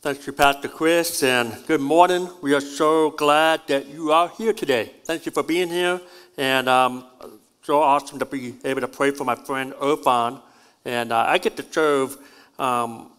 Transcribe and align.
Thank 0.00 0.28
you, 0.28 0.32
Pastor 0.32 0.68
Chris, 0.68 1.24
and 1.24 1.52
good 1.66 1.80
morning. 1.80 2.30
We 2.40 2.54
are 2.54 2.60
so 2.60 3.10
glad 3.10 3.62
that 3.66 3.88
you 3.88 4.12
are 4.12 4.28
here 4.28 4.52
today. 4.52 4.92
Thank 5.02 5.26
you 5.26 5.32
for 5.32 5.42
being 5.42 5.68
here, 5.68 6.00
and 6.36 6.68
um, 6.68 7.04
so 7.64 7.82
awesome 7.82 8.20
to 8.20 8.24
be 8.24 8.54
able 8.62 8.80
to 8.80 8.86
pray 8.86 9.10
for 9.10 9.24
my 9.24 9.34
friend 9.34 9.72
Irfan. 9.72 10.40
And 10.84 11.10
uh, 11.10 11.24
I 11.26 11.38
get 11.38 11.56
to 11.56 11.64
serve 11.68 12.16
um, 12.60 13.10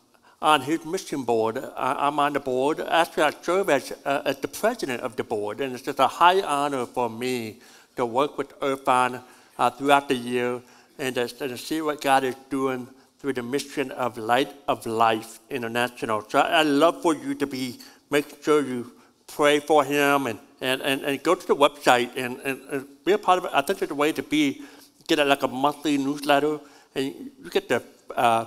on 0.42 0.62
his 0.62 0.86
mission 0.86 1.24
board. 1.24 1.58
I, 1.76 2.08
am 2.08 2.18
on 2.18 2.32
the 2.32 2.40
board. 2.40 2.80
Actually, 2.80 3.24
I 3.24 3.32
serve 3.42 3.70
as, 3.70 3.92
uh, 4.06 4.22
as 4.24 4.38
the 4.38 4.48
president 4.48 5.02
of 5.02 5.18
the 5.18 5.26
board, 5.26 5.60
and 5.60 5.74
it's 5.74 5.84
just 5.84 6.00
a 6.00 6.08
high 6.08 6.42
honor 6.42 6.86
for 6.86 7.10
me 7.10 7.58
to 7.98 8.06
work 8.06 8.38
with 8.38 8.58
Irfan 8.62 9.22
uh, 9.58 9.70
throughout 9.70 10.08
the 10.08 10.16
year 10.16 10.62
and 10.98 11.16
to, 11.16 11.24
and 11.24 11.30
to 11.50 11.58
see 11.58 11.82
what 11.82 12.00
God 12.00 12.24
is 12.24 12.36
doing 12.50 12.88
through 13.20 13.34
the 13.34 13.44
mission 13.44 13.92
of 13.92 14.18
Light 14.18 14.54
of 14.68 14.86
Life 14.86 15.40
International. 15.50 16.24
So 16.28 16.40
I, 16.40 16.64
love 16.64 17.02
for 17.02 17.14
you 17.14 17.36
to 17.36 17.46
be, 17.46 17.80
make 18.10 18.42
sure 18.42 18.66
you 18.66 18.94
pray 19.28 19.60
for 19.60 19.84
him 19.84 20.28
and, 20.28 20.40
and, 20.62 20.82
and, 20.82 21.02
and 21.04 21.22
go 21.22 21.36
to 21.36 21.48
the 21.48 21.56
website 21.56 22.16
and, 22.16 22.40
and, 22.40 22.62
and 22.72 22.88
be 23.04 23.12
a 23.12 23.18
part 23.18 23.40
of 23.40 23.46
it. 23.46 23.52
I 23.54 23.62
think 23.62 23.80
there's 23.80 23.92
a 23.92 23.96
way 23.96 24.14
to 24.14 24.24
be, 24.24 24.62
get 25.08 25.20
a, 25.20 25.26
like 25.26 25.44
a 25.44 25.48
monthly 25.48 25.98
newsletter 25.98 26.60
and 26.96 27.06
you 27.44 27.50
get 27.50 27.68
the, 27.68 27.84
uh, 28.16 28.46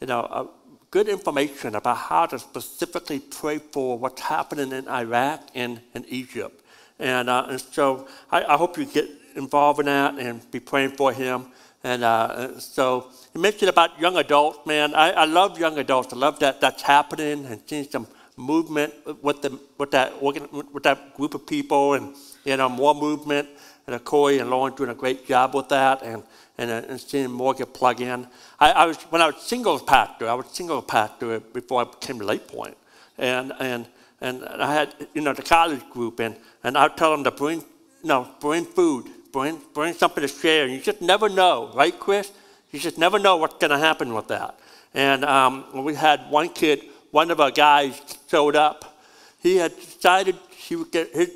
you 0.00 0.08
know, 0.08 0.20
uh, 0.20 0.46
good 0.90 1.08
information 1.08 1.76
about 1.76 1.96
how 1.96 2.26
to 2.26 2.38
specifically 2.38 3.20
pray 3.20 3.58
for 3.58 3.98
what's 3.98 4.22
happening 4.22 4.72
in 4.72 4.88
Iraq 4.88 5.48
and, 5.54 5.80
in 5.94 6.04
Egypt. 6.08 6.64
And, 6.98 7.30
uh, 7.30 7.46
and 7.50 7.60
so 7.60 8.08
I, 8.32 8.44
I 8.44 8.56
hope 8.56 8.76
you 8.76 8.84
get 8.84 9.08
involved 9.36 9.80
in 9.80 9.86
that 9.86 10.18
and 10.18 10.50
be 10.50 10.58
praying 10.58 10.92
for 10.92 11.12
him. 11.12 11.46
And 11.88 12.04
uh, 12.04 12.60
so 12.60 13.08
you 13.34 13.40
mentioned 13.40 13.70
about 13.70 13.98
young 13.98 14.18
adults, 14.18 14.58
man. 14.66 14.94
I, 14.94 15.10
I 15.12 15.24
love 15.24 15.58
young 15.58 15.78
adults. 15.78 16.12
I 16.12 16.16
love 16.16 16.38
that 16.40 16.60
that's 16.60 16.82
happening 16.82 17.46
and 17.46 17.62
seeing 17.66 17.84
some 17.84 18.06
movement 18.36 18.92
with, 19.22 19.40
the, 19.40 19.58
with, 19.78 19.92
that, 19.92 20.22
with 20.22 20.82
that 20.82 21.14
group 21.16 21.32
of 21.34 21.46
people 21.46 21.94
and, 21.94 22.14
you 22.44 22.58
know, 22.58 22.68
more 22.68 22.94
movement. 22.94 23.48
And 23.86 23.96
uh, 23.96 24.00
Corey 24.00 24.38
and 24.38 24.50
Lauren 24.50 24.74
doing 24.74 24.90
a 24.90 24.94
great 24.94 25.26
job 25.26 25.54
with 25.54 25.70
that 25.70 26.02
and, 26.02 26.22
and, 26.58 26.70
uh, 26.70 26.82
and 26.90 27.00
seeing 27.00 27.30
more 27.30 27.54
get 27.54 27.72
plugged 27.72 28.02
in. 28.02 28.26
I, 28.60 28.72
I, 28.72 28.84
was, 28.84 28.98
when 29.04 29.22
I 29.22 29.26
was 29.28 29.40
single 29.40 29.80
pastor, 29.80 30.28
I 30.28 30.34
was 30.34 30.46
single 30.48 30.82
pastor 30.82 31.40
before 31.40 31.80
I 31.80 31.84
became 31.84 32.18
to 32.18 32.26
Lake 32.26 32.46
Point. 32.46 32.76
And, 33.16 33.54
and, 33.60 33.86
and 34.20 34.44
I 34.44 34.74
had, 34.74 34.94
you 35.14 35.22
know, 35.22 35.32
the 35.32 35.42
college 35.42 35.88
group 35.88 36.20
and, 36.20 36.36
and 36.62 36.76
I 36.76 36.88
tell 36.88 37.12
them 37.12 37.24
to 37.24 37.30
bring, 37.30 37.60
you 38.02 38.08
know, 38.10 38.28
bring 38.40 38.66
food 38.66 39.08
bring, 39.32 39.60
bring 39.74 39.94
something 39.94 40.22
to 40.22 40.28
share. 40.28 40.66
You 40.66 40.80
just 40.80 41.00
never 41.00 41.28
know, 41.28 41.70
right, 41.74 41.98
Chris? 41.98 42.30
You 42.70 42.78
just 42.78 42.98
never 42.98 43.18
know 43.18 43.36
what's 43.36 43.54
going 43.54 43.70
to 43.70 43.78
happen 43.78 44.14
with 44.14 44.28
that. 44.28 44.58
And 44.94 45.24
um, 45.24 45.84
we 45.84 45.94
had 45.94 46.30
one 46.30 46.48
kid, 46.48 46.82
one 47.10 47.30
of 47.30 47.40
our 47.40 47.50
guys 47.50 48.00
showed 48.30 48.56
up. 48.56 48.98
He 49.40 49.56
had 49.56 49.74
decided 49.76 50.36
he 50.50 50.76
his, 50.92 51.30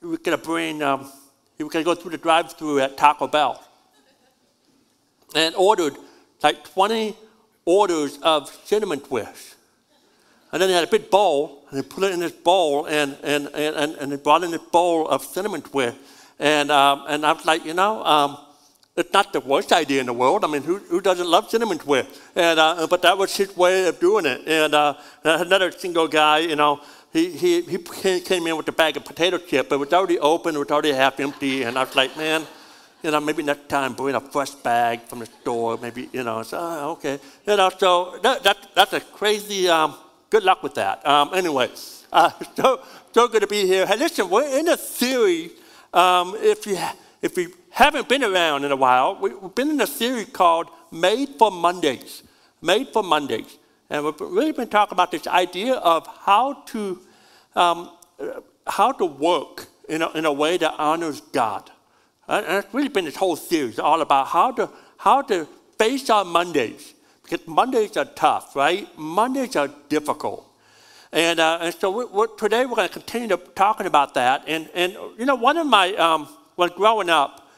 was 0.00 0.18
going 0.18 0.38
to 0.38 0.44
bring, 0.44 0.82
um, 0.82 1.10
he 1.56 1.64
was 1.64 1.72
going 1.72 1.84
to 1.84 1.94
go 1.94 1.94
through 1.94 2.12
the 2.12 2.18
drive-through 2.18 2.80
at 2.80 2.96
Taco 2.96 3.26
Bell, 3.26 3.62
and 5.34 5.54
ordered 5.56 5.94
like 6.42 6.64
20 6.72 7.16
orders 7.64 8.18
of 8.22 8.48
cinnamon 8.64 9.00
twists. 9.00 9.56
And 10.52 10.62
then 10.62 10.70
he 10.70 10.74
had 10.74 10.84
a 10.84 10.90
big 10.90 11.10
bowl, 11.10 11.66
and 11.68 11.76
he 11.76 11.86
put 11.86 12.04
it 12.04 12.12
in 12.12 12.20
this 12.20 12.32
bowl, 12.32 12.86
and, 12.86 13.16
and, 13.22 13.48
and, 13.54 13.96
and, 13.96 14.10
he 14.10 14.16
brought 14.16 14.42
in 14.42 14.50
this 14.50 14.62
bowl 14.62 15.06
of 15.06 15.22
cinnamon 15.22 15.60
twists. 15.60 16.00
And, 16.38 16.70
um, 16.70 17.04
and 17.08 17.26
I 17.26 17.32
was 17.32 17.44
like, 17.44 17.64
you 17.64 17.74
know, 17.74 18.04
um, 18.04 18.38
it's 18.96 19.12
not 19.12 19.32
the 19.32 19.40
worst 19.40 19.72
idea 19.72 20.00
in 20.00 20.06
the 20.06 20.12
world. 20.12 20.44
I 20.44 20.48
mean, 20.48 20.62
who, 20.62 20.78
who 20.78 21.00
doesn't 21.00 21.26
love 21.26 21.48
cinnamon 21.48 21.78
twist? 21.78 22.20
And, 22.34 22.58
uh, 22.58 22.86
but 22.88 23.02
that 23.02 23.16
was 23.16 23.36
his 23.36 23.56
way 23.56 23.86
of 23.86 24.00
doing 24.00 24.26
it. 24.26 24.42
And 24.46 24.74
uh, 24.74 24.94
another 25.24 25.70
single 25.70 26.08
guy, 26.08 26.38
you 26.38 26.56
know, 26.56 26.80
he, 27.12 27.30
he, 27.30 27.62
he 27.62 28.20
came 28.20 28.46
in 28.46 28.56
with 28.56 28.68
a 28.68 28.72
bag 28.72 28.96
of 28.96 29.04
potato 29.04 29.38
chips, 29.38 29.68
but 29.68 29.76
it 29.76 29.78
was 29.78 29.92
already 29.92 30.18
open, 30.18 30.54
it 30.54 30.58
was 30.58 30.70
already 30.70 30.92
half 30.92 31.18
empty. 31.20 31.62
And 31.62 31.78
I 31.78 31.84
was 31.84 31.96
like, 31.96 32.16
man, 32.16 32.46
you 33.02 33.10
know, 33.10 33.20
maybe 33.20 33.42
next 33.42 33.68
time 33.68 33.94
bring 33.94 34.14
a 34.14 34.20
fresh 34.20 34.50
bag 34.50 35.02
from 35.02 35.20
the 35.20 35.26
store, 35.26 35.78
maybe, 35.78 36.08
you 36.12 36.24
know, 36.24 36.42
oh, 36.52 36.90
okay. 36.92 37.18
You 37.46 37.56
know, 37.56 37.70
so 37.78 38.18
that, 38.22 38.42
that, 38.42 38.56
that's 38.74 38.92
a 38.92 39.00
crazy, 39.00 39.68
um, 39.68 39.94
good 40.28 40.42
luck 40.42 40.62
with 40.62 40.74
that. 40.74 41.06
Um, 41.06 41.32
anyway, 41.32 41.70
uh, 42.12 42.30
so, 42.56 42.80
so 43.12 43.28
good 43.28 43.42
to 43.42 43.46
be 43.46 43.66
here. 43.66 43.86
Hey, 43.86 43.96
listen, 43.96 44.28
we're 44.28 44.58
in 44.58 44.68
a 44.68 44.76
series 44.76 45.52
um, 45.92 46.34
if, 46.38 46.66
you, 46.66 46.78
if 47.22 47.36
you 47.36 47.52
haven't 47.70 48.08
been 48.08 48.24
around 48.24 48.64
in 48.64 48.72
a 48.72 48.76
while, 48.76 49.18
we've 49.20 49.54
been 49.54 49.70
in 49.70 49.80
a 49.80 49.86
series 49.86 50.28
called 50.30 50.68
Made 50.90 51.30
for 51.38 51.50
Mondays. 51.50 52.22
Made 52.60 52.88
for 52.88 53.02
Mondays. 53.02 53.58
And 53.90 54.04
we've 54.04 54.20
really 54.20 54.52
been 54.52 54.68
talking 54.68 54.94
about 54.94 55.10
this 55.10 55.26
idea 55.26 55.74
of 55.74 56.06
how 56.22 56.54
to, 56.66 57.00
um, 57.56 57.90
how 58.66 58.92
to 58.92 59.06
work 59.06 59.68
in 59.88 60.02
a, 60.02 60.10
in 60.10 60.24
a 60.24 60.32
way 60.32 60.56
that 60.58 60.74
honors 60.78 61.20
God. 61.20 61.70
And 62.28 62.44
it's 62.46 62.74
really 62.74 62.88
been 62.88 63.06
this 63.06 63.16
whole 63.16 63.36
series 63.36 63.78
all 63.78 64.02
about 64.02 64.26
how 64.26 64.52
to, 64.52 64.70
how 64.98 65.22
to 65.22 65.46
face 65.78 66.10
our 66.10 66.24
Mondays. 66.24 66.94
Because 67.22 67.46
Mondays 67.46 67.96
are 67.96 68.04
tough, 68.04 68.56
right? 68.56 68.86
Mondays 68.98 69.56
are 69.56 69.68
difficult. 69.88 70.47
And, 71.12 71.40
uh, 71.40 71.58
and 71.62 71.74
so 71.74 71.90
we're, 71.90 72.06
we're, 72.06 72.26
today 72.26 72.66
we're 72.66 72.76
going 72.76 72.88
to 72.88 72.92
continue 72.92 73.36
talking 73.54 73.86
about 73.86 74.14
that. 74.14 74.44
And, 74.46 74.68
and 74.74 74.92
you 75.18 75.24
know, 75.24 75.34
one 75.34 75.56
of 75.56 75.66
my, 75.66 75.94
um, 75.94 76.26
when 76.56 76.70
growing 76.70 77.08
up, 77.08 77.48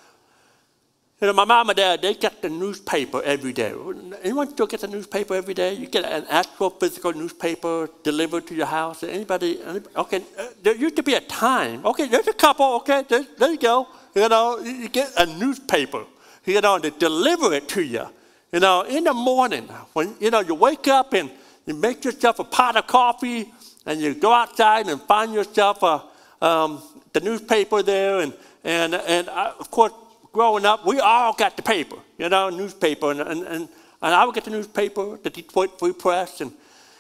you 1.21 1.27
know, 1.27 1.35
my 1.35 1.45
mom 1.45 1.69
and 1.69 1.77
dad, 1.77 2.01
they 2.01 2.15
get 2.15 2.41
the 2.41 2.49
newspaper 2.49 3.21
every 3.23 3.53
day. 3.53 3.75
Anyone 4.23 4.49
still 4.49 4.67
get 4.67 4.81
the 4.81 4.89
newspaper 4.89 5.35
every 5.35 5.53
day? 5.53 5.75
You 5.75 5.87
get 5.87 6.07
an 6.07 6.25
actual 6.31 6.71
physical 6.71 7.13
newspaper 7.13 7.91
delivered 8.03 8.47
to 8.47 8.55
your 8.55 8.65
house? 8.65 9.03
Anybody? 9.03 9.61
anybody? 9.63 9.95
Okay, 9.97 10.23
uh, 10.39 10.47
there 10.63 10.75
used 10.75 10.97
to 10.97 11.03
be 11.03 11.15
a 11.15 11.21
time. 11.21 11.85
Okay, 11.85 12.09
there's 12.09 12.29
a 12.29 12.33
couple. 12.33 12.75
Okay, 12.77 13.05
there, 13.07 13.27
there 13.37 13.53
you 13.53 13.59
go. 13.59 13.87
You 14.15 14.31
know, 14.31 14.61
you 14.61 14.89
get 14.89 15.13
a 15.19 15.27
newspaper. 15.27 16.07
You 16.47 16.63
know, 16.63 16.79
they 16.79 16.89
deliver 16.89 17.53
it 17.53 17.69
to 17.71 17.83
you. 17.83 18.07
You 18.51 18.61
know, 18.61 18.83
in 18.83 19.05
the 19.05 19.13
morning 19.13 19.69
when 19.93 20.17
you 20.21 20.31
know 20.31 20.41
you 20.41 20.55
wake 20.55 20.89
up 20.89 21.13
and 21.13 21.31
you 21.71 21.77
make 21.77 22.05
yourself 22.05 22.41
a 22.41 22.45
pot 22.45 22.77
of 22.77 22.89
coffee 22.89 23.53
and 23.87 24.01
you 24.01 24.13
go 24.13 24.33
outside 24.33 24.89
and 24.89 25.01
find 25.03 25.33
yourself 25.33 25.85
a, 25.85 26.03
um, 26.45 26.83
the 27.13 27.21
newspaper 27.21 27.81
there. 27.81 28.19
And, 28.19 28.35
and, 28.65 28.93
and 28.95 29.31
I, 29.31 29.53
of 29.57 29.71
course, 29.71 29.93
growing 30.33 30.67
up, 30.67 30.85
we 30.85 30.99
all 30.99 31.33
got 31.33 31.57
the 31.57 31.63
paper, 31.63 31.95
you 32.19 32.29
know, 32.29 32.51
newspaper. 32.51 33.13
And, 33.13 33.21
and, 33.21 33.43
and, 33.45 33.69
and 34.03 34.15
I 34.15 34.25
would 34.25 34.35
get 34.35 34.47
the 34.47 34.51
newspaper, 34.51 35.17
the 35.23 35.31
Detroit 35.31 35.79
Free 35.79 35.93
Press. 35.93 36.41
And, 36.41 36.51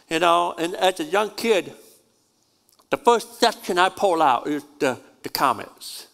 you 0.08 0.20
know, 0.20 0.54
and 0.56 0.76
as 0.76 1.00
a 1.00 1.04
young 1.04 1.30
kid, 1.30 1.72
the 2.90 2.96
first 2.96 3.40
section 3.40 3.76
I 3.76 3.88
pull 3.88 4.22
out 4.22 4.46
is 4.46 4.62
the, 4.78 5.00
the 5.24 5.30
comments, 5.30 6.06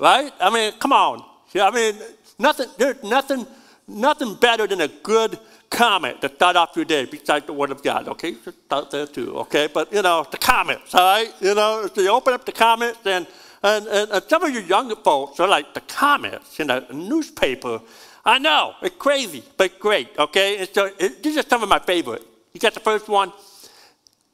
right? 0.00 0.32
I 0.40 0.50
mean, 0.50 0.72
come 0.80 0.92
on. 0.92 1.24
I 1.54 1.70
mean, 1.70 1.94
nothing, 2.36 2.66
there's 2.78 3.00
nothing, 3.04 3.46
nothing 3.86 4.34
better 4.34 4.66
than 4.66 4.80
a 4.80 4.88
good 4.88 5.38
comment 5.72 6.20
to 6.20 6.28
start 6.28 6.54
off 6.54 6.76
your 6.76 6.84
day 6.84 7.06
besides 7.06 7.46
the 7.46 7.52
Word 7.52 7.70
of 7.70 7.82
God, 7.82 8.06
okay? 8.08 8.34
Just 8.44 8.64
start 8.66 8.90
there 8.90 9.06
too, 9.06 9.38
okay? 9.38 9.68
But, 9.72 9.92
you 9.92 10.02
know, 10.02 10.26
the 10.30 10.36
comments, 10.36 10.94
all 10.94 11.00
right? 11.00 11.32
You 11.40 11.54
know, 11.54 11.88
so 11.92 12.00
you 12.00 12.10
open 12.10 12.34
up 12.34 12.44
the 12.44 12.52
comments 12.52 13.00
and, 13.04 13.26
and, 13.62 13.86
and, 13.86 14.22
some 14.28 14.44
of 14.44 14.50
you 14.54 14.60
younger 14.60 14.96
folks 14.96 15.40
are 15.40 15.48
like, 15.48 15.72
the 15.72 15.80
comments 15.80 16.60
in 16.60 16.70
a 16.70 16.92
newspaper, 16.92 17.80
I 18.24 18.38
know, 18.38 18.74
it's 18.82 18.96
crazy, 18.96 19.42
but 19.56 19.78
great, 19.78 20.08
okay? 20.18 20.58
And 20.58 20.68
so 20.72 20.90
it, 20.98 21.22
these 21.22 21.38
are 21.38 21.42
some 21.42 21.62
of 21.62 21.68
my 21.68 21.78
favorite. 21.78 22.22
You 22.52 22.60
got 22.60 22.74
the 22.74 22.80
first 22.80 23.08
one, 23.08 23.32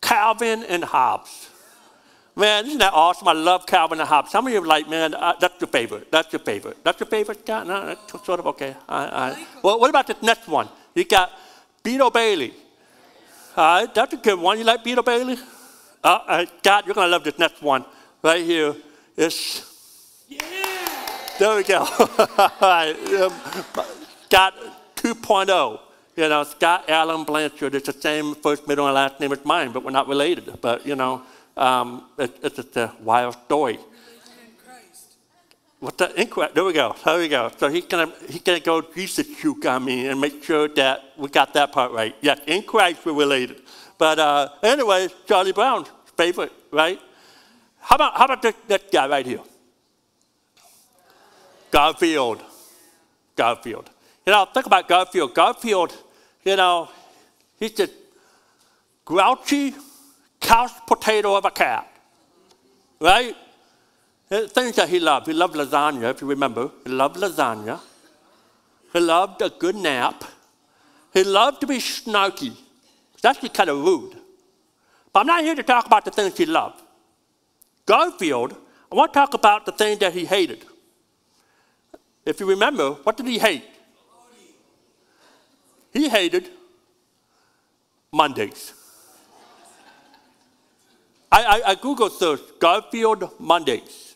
Calvin 0.01 0.65
and 0.65 0.83
Hobbes. 0.83 1.51
Man, 2.35 2.67
isn't 2.67 2.79
that 2.79 2.93
awesome? 2.93 3.27
I 3.27 3.33
love 3.33 3.67
Calvin 3.67 3.99
and 3.99 4.09
Hobbes. 4.09 4.31
Some 4.31 4.47
of 4.47 4.53
you 4.53 4.63
are 4.63 4.67
like, 4.67 4.89
man, 4.89 5.15
uh, 5.15 5.35
that's 5.41 5.61
your 5.61 5.69
favorite. 5.69 6.11
That's 6.13 6.33
your 6.33 6.39
favorite. 6.39 6.77
That's 6.85 7.01
your 7.01 7.09
favorite? 7.09 7.43
Yeah, 7.47 7.65
no, 7.65 7.87
that's 7.87 8.25
sort 8.25 8.39
of 8.39 8.47
okay. 8.49 8.77
I, 8.89 9.03
I. 9.05 9.47
Well, 9.63 9.81
what 9.81 9.91
about 9.91 10.07
this 10.07 10.23
next 10.23 10.47
one? 10.47 10.69
You 10.99 11.05
got 11.05 11.31
Beetle 11.85 12.11
Bailey. 12.11 12.53
All 13.57 13.83
right, 13.83 13.95
that's 13.95 14.15
a 14.15 14.17
good 14.17 14.37
one. 14.37 14.59
You 14.59 14.65
like 14.65 14.83
Beetle 14.83 15.05
Bailey? 15.05 15.37
Uh, 16.03 16.19
uh, 16.27 16.47
God, 16.61 16.87
you're 16.87 16.95
going 16.95 17.07
to 17.07 17.11
love 17.13 17.23
this 17.23 17.39
next 17.39 17.63
one 17.63 17.85
right 18.21 18.45
here. 18.45 18.75
It's, 19.17 20.25
yeah. 20.29 20.41
There 21.39 21.57
we 21.57 21.63
go. 21.63 21.79
All 22.39 22.51
right. 22.61 22.97
Um, 23.15 23.33
Scott 24.25 24.55
2.0. 24.97 25.81
You 26.17 26.29
know, 26.29 26.43
Scott 26.43 26.91
Allen 26.91 27.23
Blanchard. 27.23 27.77
It's 27.77 27.87
the 27.87 27.93
same 27.93 28.35
first, 28.35 28.67
middle, 28.67 28.87
and 28.87 28.95
last 28.97 29.21
name 29.21 29.31
as 29.31 29.45
mine, 29.45 29.71
but 29.71 29.85
we're 29.85 29.93
not 29.93 30.09
related. 30.09 30.53
But, 30.61 30.85
you 30.85 30.97
know, 30.97 31.23
um, 31.57 32.07
it, 32.19 32.37
it's 32.43 32.57
just 32.57 32.77
a 32.77 32.93
wild 33.05 33.37
story. 33.45 33.79
What 35.81 35.97
the 35.97 36.21
inquest? 36.21 36.55
There 36.55 36.65
we 36.65 36.73
go. 36.73 36.95
There 37.05 37.19
we 37.19 37.29
go. 37.29 37.51
So 37.57 37.69
he's 37.69 37.87
gonna 37.87 38.13
he's 38.29 38.43
gonna 38.43 38.59
go 38.61 38.83
Jesus 38.83 39.27
shoot 39.39 39.65
on 39.65 39.85
me 39.85 40.09
and 40.09 40.21
make 40.21 40.43
sure 40.43 40.67
that 40.69 41.13
we 41.17 41.29
got 41.29 41.55
that 41.55 41.71
part 41.71 41.93
right. 41.93 42.17
Yes, 42.21 42.41
in 42.47 42.63
Christ 42.63 43.07
we're 43.07 43.13
related. 43.13 43.63
But 43.97 44.19
uh, 44.19 44.49
anyway, 44.63 45.09
Charlie 45.27 45.53
Brown's 45.53 45.89
favorite, 46.17 46.53
right? 46.73 47.01
How 47.81 47.95
about 47.95 48.17
how 48.17 48.25
about 48.25 48.43
this, 48.43 48.55
this 48.67 48.83
guy 48.91 49.07
right 49.07 49.25
here? 49.25 49.41
Garfield. 51.71 52.43
Garfield. 53.37 53.89
You 54.27 54.33
know, 54.33 54.47
think 54.53 54.67
about 54.67 54.89
Garfield. 54.89 55.33
Garfield, 55.33 55.97
you 56.45 56.57
know, 56.57 56.89
he's 57.59 57.73
just 57.73 57.93
grouchy, 59.05 59.75
couch 60.41 60.73
potato 60.87 61.37
of 61.37 61.45
a 61.45 61.51
cat, 61.51 61.89
right? 63.01 63.37
Things 64.29 64.77
that 64.77 64.89
he 64.89 65.01
loved. 65.01 65.27
He 65.27 65.33
loved 65.33 65.55
lasagna, 65.55 66.11
if 66.11 66.21
you 66.21 66.27
remember. 66.27 66.71
He 66.85 66.91
loved 66.91 67.17
lasagna. 67.17 67.81
He 68.93 69.01
loved 69.01 69.41
a 69.41 69.49
good 69.49 69.75
nap. 69.75 70.23
He 71.15 71.25
loved 71.25 71.63
to 71.63 71.67
be 71.67 71.79
snarky. 71.79 72.55
That's 73.23 73.37
actually 73.37 73.49
kind 73.51 73.71
of 73.71 73.79
rude. 73.83 74.17
But 75.13 75.21
I'm 75.21 75.27
not 75.27 75.43
here 75.43 75.55
to 75.55 75.63
talk 75.63 75.87
about 75.87 76.05
the 76.05 76.11
things 76.11 76.37
he 76.37 76.45
loved. 76.45 76.83
Garfield, 77.87 78.55
I 78.93 78.95
want 78.95 79.13
to 79.15 79.19
talk 79.19 79.33
about 79.33 79.65
the 79.65 79.73
things 79.73 79.99
that 80.01 80.13
he 80.13 80.27
hated. 80.27 80.65
If 82.27 82.41
you 82.41 82.47
remember, 82.47 82.91
what 82.91 83.17
did 83.17 83.27
he 83.27 83.39
hate? 83.39 83.65
He 85.93 86.09
hated 86.09 86.51
Mondays. 88.13 88.75
I, 91.33 91.43
I, 91.43 91.71
I 91.71 91.75
Googled 91.77 92.11
search 92.11 92.41
Garfield 92.59 93.31
Mondays. 93.39 94.08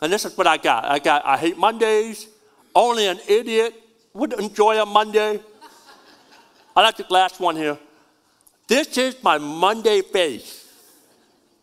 And 0.00 0.12
this 0.12 0.24
is 0.24 0.36
what 0.36 0.46
I 0.46 0.56
got. 0.56 0.84
I 0.84 0.98
got, 0.98 1.24
I 1.24 1.36
hate 1.36 1.56
Mondays. 1.56 2.28
Only 2.74 3.06
an 3.06 3.18
idiot 3.28 3.74
would 4.12 4.34
enjoy 4.34 4.80
a 4.80 4.86
Monday. 4.86 5.40
I 6.74 6.82
like 6.82 6.96
the 6.96 7.06
last 7.08 7.40
one 7.40 7.56
here. 7.56 7.78
This 8.68 8.98
is 8.98 9.22
my 9.22 9.38
Monday 9.38 10.02
face. 10.02 10.70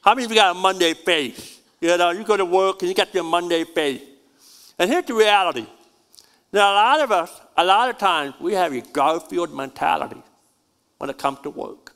How 0.01 0.15
many 0.15 0.25
of 0.25 0.31
you 0.31 0.38
got 0.38 0.56
a 0.56 0.59
Monday 0.59 0.94
face? 0.94 1.59
You 1.80 1.97
know, 1.97 2.12
you 2.12 2.24
go 2.24 2.38
to 2.38 2.45
work 2.45 2.81
and 2.81 2.89
you 2.89 2.95
got 2.95 3.13
your 3.13 3.24
Monday 3.24 3.63
face. 3.63 4.01
And 4.79 4.89
here's 4.89 5.06
the 5.06 5.13
reality. 5.13 5.68
Now, 6.51 6.71
a 6.71 6.75
lot 6.75 7.00
of 7.01 7.12
us, 7.12 7.41
a 7.57 7.63
lot 7.63 7.89
of 7.89 7.97
times, 7.97 8.36
we 8.39 8.53
have 8.53 8.74
a 8.74 8.81
Garfield 8.81 9.53
mentality 9.53 10.21
when 10.97 11.09
it 11.09 11.18
comes 11.18 11.39
to 11.39 11.50
work. 11.50 11.94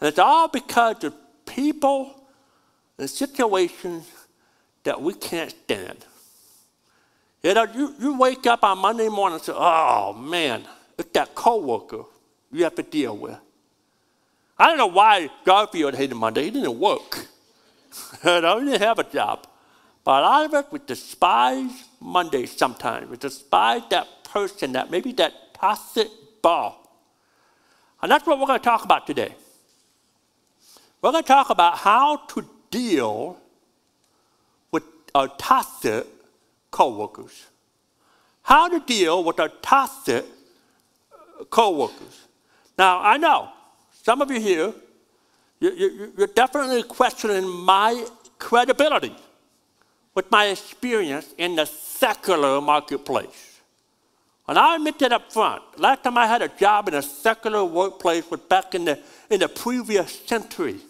And 0.00 0.08
it's 0.08 0.18
all 0.18 0.48
because 0.48 1.04
of 1.04 1.14
people 1.44 2.28
and 2.96 3.08
situations 3.10 4.06
that 4.84 5.00
we 5.00 5.14
can't 5.14 5.50
stand. 5.50 6.04
You 7.42 7.54
know, 7.54 7.64
you, 7.74 7.94
you 7.98 8.18
wake 8.18 8.46
up 8.46 8.62
on 8.62 8.78
Monday 8.78 9.08
morning 9.08 9.36
and 9.36 9.44
say, 9.44 9.52
oh 9.54 10.12
man, 10.12 10.64
it's 10.98 11.10
that 11.12 11.34
coworker 11.34 12.04
you 12.52 12.64
have 12.64 12.74
to 12.74 12.82
deal 12.82 13.16
with. 13.16 13.38
I 14.58 14.66
don't 14.66 14.76
know 14.76 14.88
why 14.88 15.30
Garfield 15.44 15.94
hated 15.94 16.14
Monday. 16.14 16.44
He 16.44 16.50
didn't 16.50 16.78
work. 16.78 17.26
you 18.24 18.40
know, 18.42 18.58
he 18.58 18.66
didn't 18.66 18.82
have 18.82 18.98
a 18.98 19.04
job. 19.04 19.46
But 20.04 20.22
a 20.22 20.26
lot 20.26 20.44
of 20.46 20.54
us, 20.54 20.64
we 20.70 20.80
despise 20.86 21.70
Monday 21.98 22.46
sometimes. 22.46 23.08
We 23.08 23.16
despise 23.16 23.82
that 23.90 24.06
person, 24.24 24.72
that 24.72 24.90
maybe 24.90 25.12
that 25.12 25.54
toxic 25.54 26.08
ball. 26.42 26.76
And 28.02 28.10
that's 28.10 28.26
what 28.26 28.38
we're 28.38 28.46
going 28.46 28.58
to 28.58 28.64
talk 28.64 28.84
about 28.84 29.06
today. 29.06 29.34
We're 31.00 31.12
going 31.12 31.24
to 31.24 31.28
talk 31.28 31.50
about 31.50 31.78
how 31.78 32.16
to 32.16 32.44
deal 32.70 33.38
our 35.14 35.28
toxic 35.28 36.06
co-workers. 36.70 37.46
How 38.42 38.68
to 38.68 38.80
deal 38.80 39.22
with 39.24 39.38
our 39.40 39.48
toxic 39.48 40.24
co-workers. 41.50 42.26
Now, 42.78 43.00
I 43.00 43.16
know 43.16 43.50
some 44.02 44.22
of 44.22 44.30
you 44.30 44.40
here, 44.40 44.72
you, 45.60 46.12
are 46.18 46.26
definitely 46.26 46.82
questioning 46.82 47.48
my 47.48 48.06
credibility 48.38 49.14
with 50.14 50.30
my 50.30 50.46
experience 50.46 51.34
in 51.38 51.56
the 51.56 51.66
secular 51.66 52.60
marketplace. 52.60 53.60
And 54.48 54.58
I 54.58 54.76
admit 54.76 54.98
that 54.98 55.12
up 55.12 55.32
front. 55.32 55.62
Last 55.78 56.02
time 56.02 56.18
I 56.18 56.26
had 56.26 56.42
a 56.42 56.48
job 56.48 56.88
in 56.88 56.94
a 56.94 57.02
secular 57.02 57.64
workplace 57.64 58.28
was 58.28 58.40
back 58.40 58.74
in 58.74 58.84
the, 58.84 58.98
in 59.30 59.40
the 59.40 59.48
previous 59.48 60.10
century. 60.26 60.80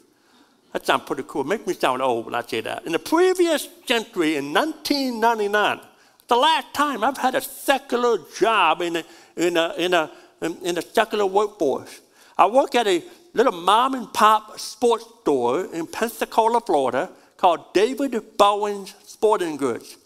That 0.72 0.86
sounds 0.86 1.02
pretty 1.04 1.24
cool. 1.26 1.44
Make 1.44 1.66
me 1.66 1.74
sound 1.74 2.00
old 2.00 2.26
when 2.26 2.34
I 2.34 2.42
say 2.42 2.60
that. 2.60 2.86
In 2.86 2.92
the 2.92 2.98
previous 2.98 3.68
century, 3.86 4.36
in 4.36 4.52
1999, 4.52 5.80
the 6.28 6.36
last 6.36 6.72
time 6.72 7.02
I've 7.02 7.16
had 7.16 7.34
a 7.34 7.40
secular 7.40 8.18
job 8.38 8.82
in 8.82 8.96
a, 8.96 9.04
in 9.36 9.56
a, 9.56 9.74
in 9.76 9.94
a, 9.94 10.10
in 10.40 10.78
a 10.78 10.82
secular 10.82 11.26
workforce. 11.26 12.00
I 12.38 12.46
work 12.46 12.74
at 12.76 12.86
a 12.86 13.02
little 13.34 13.52
mom 13.52 13.94
and 13.94 14.12
pop 14.12 14.58
sports 14.58 15.04
store 15.22 15.66
in 15.66 15.86
Pensacola, 15.86 16.60
Florida, 16.60 17.10
called 17.36 17.72
David 17.74 18.36
Bowen's 18.36 18.94
Sporting 19.04 19.56
Goods. 19.56 19.96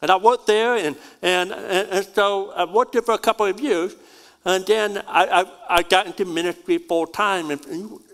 And 0.00 0.10
I 0.10 0.16
worked 0.16 0.46
there, 0.46 0.76
and, 0.76 0.96
and, 1.22 1.52
and, 1.52 1.88
and 1.88 2.06
so 2.14 2.50
I 2.52 2.64
worked 2.64 2.92
there 2.92 3.02
for 3.02 3.14
a 3.14 3.18
couple 3.18 3.46
of 3.46 3.60
years. 3.60 3.94
And 4.44 4.66
then 4.66 4.98
I, 5.06 5.42
I, 5.68 5.76
I 5.78 5.82
got 5.82 6.06
into 6.06 6.24
ministry 6.24 6.78
full 6.78 7.06
time. 7.06 7.50
And, 7.50 7.64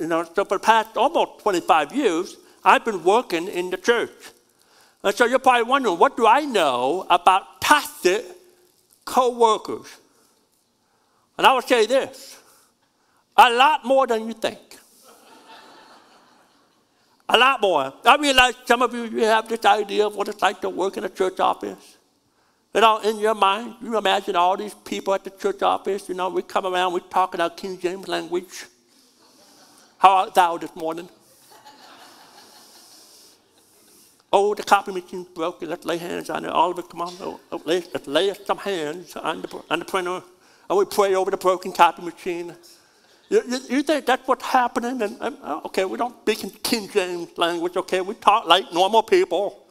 you 0.01 0.07
know, 0.07 0.25
so 0.25 0.45
for 0.45 0.59
the 0.59 0.65
past 0.65 0.97
almost 0.97 1.43
25 1.43 1.93
years, 1.93 2.37
I've 2.65 2.85
been 2.85 3.03
working 3.03 3.49
in 3.49 3.71
the 3.71 3.77
church. 3.77 4.11
And 5.03 5.15
so 5.15 5.25
you're 5.25 5.39
probably 5.39 5.65
wondering, 5.65 5.99
what 5.99 6.17
do 6.17 6.27
I 6.27 6.43
know 6.43 7.07
about 7.11 7.61
toxic 7.61 8.25
co-workers? 9.05 9.87
And 11.37 11.47
I 11.47 11.55
would 11.55 11.65
say 11.67 11.87
this, 11.87 12.39
a 13.37 13.51
lot 13.51 13.85
more 13.85 14.07
than 14.07 14.27
you 14.27 14.35
think. 14.35 14.59
a 17.29 17.39
lot 17.39 17.61
more. 17.61 17.93
I 18.05 18.17
realize 18.17 18.55
some 18.67 18.83
of 18.83 18.93
you, 18.95 19.05
you 19.05 19.25
have 19.25 19.49
this 19.49 19.65
idea 19.65 20.07
of 20.07 20.15
what 20.15 20.29
it's 20.29 20.43
like 20.43 20.61
to 20.61 20.69
work 20.69 20.97
in 20.97 21.05
a 21.05 21.09
church 21.09 21.41
office. 21.41 21.97
You 22.73 22.81
know, 22.81 22.99
in 22.99 23.19
your 23.19 23.35
mind, 23.35 23.75
you 23.83 23.97
imagine 23.99 24.37
all 24.37 24.57
these 24.57 24.75
people 24.75 25.13
at 25.13 25.25
the 25.25 25.31
church 25.31 25.61
office, 25.61 26.09
you 26.09 26.15
know, 26.15 26.29
we 26.29 26.43
come 26.43 26.67
around, 26.67 26.93
we 26.93 27.01
talk 27.01 27.35
in 27.35 27.41
our 27.41 27.51
King 27.51 27.79
James 27.79 28.07
language. 28.07 28.67
How 29.99 30.11
art 30.11 30.35
thou 30.35 30.57
this 30.57 30.75
morning? 30.77 31.09
oh, 34.33 34.55
the 34.55 34.63
copy 34.63 34.93
machine's 34.93 35.27
broken. 35.29 35.69
Let's 35.69 35.85
lay 35.85 35.99
hands 35.99 36.31
on 36.31 36.45
it. 36.45 36.51
All 36.51 36.71
of 36.71 36.79
it, 36.79 36.89
come 36.89 37.03
on. 37.03 37.13
Oh, 37.21 37.41
oh, 37.51 37.61
let's 37.65 38.07
lay 38.07 38.33
some 38.47 38.59
hands 38.59 39.17
on 39.17 39.43
the, 39.43 39.63
on 39.69 39.81
the 39.81 39.85
printer. 39.85 40.23
And 40.69 40.79
we 40.79 40.85
pray 40.85 41.17
over 41.17 41.33
the 41.33 41.37
broken 41.37 41.73
copy 41.73 42.03
machine. 42.03 42.55
You, 43.29 43.43
you, 43.49 43.59
you 43.69 43.83
think 43.83 44.07
that's 44.07 44.27
what's 44.29 44.45
happening? 44.45 45.03
And, 45.03 45.17
and, 45.21 45.37
oh, 45.43 45.63
okay, 45.67 45.85
we 45.85 45.99
don't 45.99 46.15
speak 46.23 46.45
in 46.45 46.51
King 46.51 46.89
James 46.89 47.37
language. 47.37 47.77
Okay, 47.77 48.01
we 48.01 48.15
talk 48.15 48.47
like 48.47 48.73
normal 48.73 49.03
people. 49.03 49.67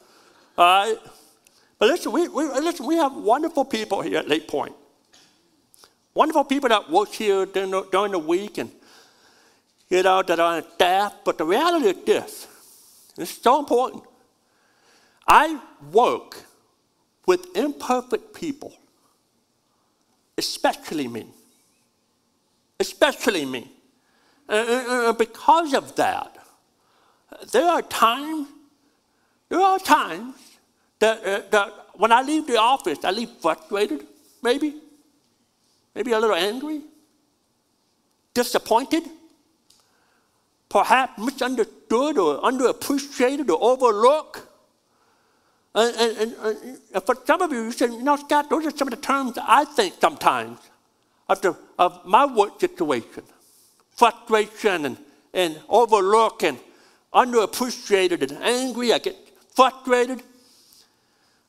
All 0.58 0.66
right? 0.66 0.98
But 1.80 1.88
listen, 1.88 2.12
we, 2.12 2.28
we, 2.28 2.44
listen, 2.44 2.86
we 2.86 2.98
have 2.98 3.16
wonderful 3.16 3.64
people 3.64 4.02
here 4.02 4.20
at 4.20 4.28
Lake 4.28 4.48
Point. 4.50 4.76
Wonderful 6.14 6.44
people 6.44 6.68
that 6.68 6.90
work 6.90 7.10
here 7.10 7.46
during 7.46 7.72
the, 7.72 7.84
during 7.90 8.12
the 8.12 8.20
week 8.20 8.58
and, 8.58 8.70
you 9.88 10.04
know, 10.04 10.22
that 10.22 10.40
are 10.40 10.58
on 10.58 10.64
staff. 10.74 11.14
But 11.24 11.38
the 11.38 11.46
reality 11.46 11.88
is 11.88 12.06
this, 12.06 12.48
this 13.16 13.32
is 13.32 13.42
so 13.42 13.60
important. 13.60 14.04
I 15.26 15.62
work 15.92 16.44
with 17.26 17.56
imperfect 17.56 18.34
people, 18.34 18.74
especially 20.38 21.08
me. 21.08 21.28
Especially 22.78 23.46
me. 23.46 23.72
And 24.50 25.18
because 25.18 25.74
of 25.74 25.96
that, 25.96 26.38
there 27.52 27.68
are 27.68 27.84
times, 27.84 28.48
there 29.48 29.62
are 29.62 29.80
times 29.80 30.36
that, 31.00 31.26
uh, 31.26 31.42
that 31.50 31.74
when 31.96 32.12
I 32.12 32.22
leave 32.22 32.48
the 32.48 32.58
office, 32.58 33.00
I 33.04 33.12
leave 33.12 33.30
frustrated, 33.42 34.06
maybe, 34.42 34.76
maybe 35.96 36.12
a 36.12 36.20
little 36.20 36.36
angry, 36.36 36.82
disappointed, 38.34 39.04
perhaps 40.70 41.18
misunderstood 41.18 42.18
or 42.18 42.42
underappreciated 42.42 43.50
or 43.50 43.62
overlooked. 43.62 44.44
And, 45.76 45.96
and, 45.96 46.36
and, 46.94 47.04
for 47.04 47.16
some 47.26 47.42
of 47.42 47.52
you, 47.52 47.64
you 47.64 47.72
said, 47.72 47.92
you 47.92 48.04
know, 48.04 48.16
Scott, 48.16 48.50
those 48.50 48.66
are 48.66 48.72
some 48.72 48.88
of 48.88 48.92
the 48.92 49.06
terms 49.06 49.38
I 49.42 49.66
think 49.66 49.96
sometimes 50.00 50.60
of, 51.28 51.42
the, 51.42 51.56
of 51.78 52.06
my 52.06 52.26
work 52.26 52.60
situation. 52.60 53.24
Frustration 53.96 54.86
and, 54.86 54.98
and 55.34 55.60
overlook 55.70 56.44
and 56.44 56.58
underappreciated 57.14 58.22
and 58.24 58.44
angry. 58.44 58.94
I 58.94 59.00
get 59.00 59.16
frustrated. 59.54 60.24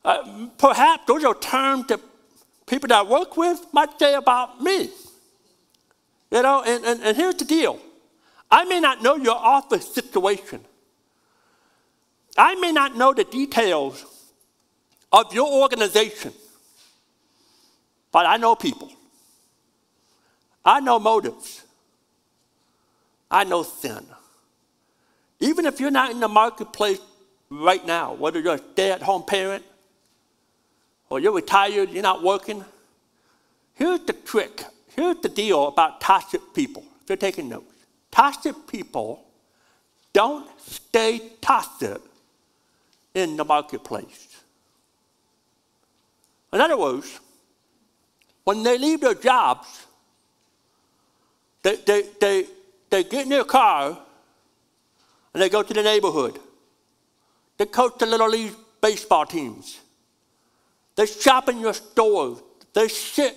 Uh, 0.03 0.47
perhaps 0.57 1.03
those 1.07 1.23
are 1.23 1.35
terms 1.35 1.87
that 1.87 1.99
people 2.65 2.87
that 2.87 2.99
I 2.99 3.03
work 3.03 3.37
with 3.37 3.65
might 3.71 3.97
say 3.99 4.15
about 4.15 4.61
me. 4.61 4.89
You 6.31 6.41
know, 6.41 6.63
and, 6.63 6.83
and, 6.85 7.01
and 7.01 7.17
here's 7.17 7.35
the 7.35 7.45
deal. 7.45 7.79
I 8.49 8.65
may 8.65 8.79
not 8.79 9.03
know 9.03 9.15
your 9.15 9.35
office 9.35 9.93
situation. 9.93 10.61
I 12.37 12.55
may 12.55 12.71
not 12.71 12.95
know 12.95 13.13
the 13.13 13.25
details 13.25 14.05
of 15.11 15.33
your 15.33 15.51
organization, 15.51 16.33
but 18.11 18.25
I 18.25 18.37
know 18.37 18.55
people. 18.55 18.91
I 20.63 20.79
know 20.79 20.99
motives. 20.99 21.63
I 23.29 23.43
know 23.43 23.63
sin. 23.63 24.05
Even 25.39 25.65
if 25.65 25.79
you're 25.79 25.91
not 25.91 26.11
in 26.11 26.19
the 26.19 26.27
marketplace 26.27 26.99
right 27.49 27.85
now, 27.85 28.13
whether 28.13 28.39
you're 28.39 28.55
a 28.55 28.71
stay 28.73 28.91
at 28.91 29.01
home 29.01 29.23
parent 29.23 29.63
or 31.11 31.19
you're 31.19 31.33
retired, 31.33 31.89
you're 31.89 32.01
not 32.01 32.23
working, 32.23 32.63
here's 33.73 33.99
the 34.05 34.13
trick. 34.13 34.63
Here's 34.95 35.17
the 35.17 35.27
deal 35.27 35.67
about 35.67 35.99
toxic 35.99 36.39
people. 36.55 36.85
If 37.03 37.09
you're 37.09 37.17
taking 37.17 37.49
notes, 37.49 37.75
toxic 38.09 38.55
people 38.65 39.21
don't 40.13 40.47
stay 40.61 41.31
toxic 41.41 41.99
in 43.13 43.35
the 43.35 43.43
marketplace. 43.43 44.41
In 46.53 46.61
other 46.61 46.77
words, 46.77 47.19
when 48.45 48.63
they 48.63 48.77
leave 48.77 49.01
their 49.01 49.13
jobs, 49.13 49.85
they, 51.61 51.75
they, 51.75 52.03
they, 52.21 52.45
they 52.89 53.03
get 53.03 53.23
in 53.23 53.29
their 53.29 53.43
car 53.43 53.99
and 55.33 55.43
they 55.43 55.49
go 55.49 55.61
to 55.61 55.73
the 55.73 55.83
neighborhood. 55.83 56.39
They 57.57 57.65
coach 57.65 57.97
the 57.99 58.05
little 58.05 58.29
league 58.29 58.53
baseball 58.81 59.25
teams. 59.25 59.80
They 60.95 61.05
shop 61.05 61.49
in 61.49 61.59
your 61.59 61.73
stores. 61.73 62.41
They 62.73 62.87
sit 62.87 63.35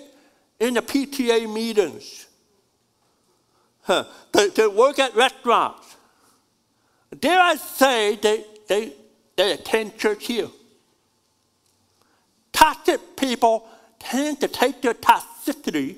in 0.61 0.75
the 0.75 0.83
PTA 0.83 1.53
meetings. 1.53 2.27
Huh. 3.83 4.05
They, 4.33 4.49
they 4.49 4.67
work 4.67 4.99
at 4.99 5.15
restaurants. 5.15 5.97
Dare 7.19 7.41
I 7.41 7.57
say 7.57 8.17
they, 8.17 8.45
they, 8.67 8.93
they 9.37 9.53
attend 9.53 9.99
church 9.99 10.27
here. 10.27 10.49
Toxic 12.53 13.17
people 13.17 13.69
tend 13.99 14.41
to 14.41 14.49
take 14.49 14.83
their 14.83 14.95
toxicity, 14.95 15.97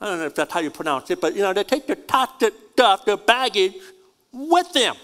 I 0.00 0.08
don't 0.08 0.18
know 0.18 0.26
if 0.26 0.34
that's 0.34 0.52
how 0.52 0.60
you 0.60 0.70
pronounce 0.70 1.10
it, 1.10 1.20
but 1.20 1.34
you 1.34 1.42
know, 1.42 1.52
they 1.52 1.64
take 1.64 1.86
their 1.86 1.96
toxic 1.96 2.52
stuff, 2.72 3.04
their 3.04 3.16
baggage, 3.16 3.74
with 4.32 4.72
them. 4.72 4.96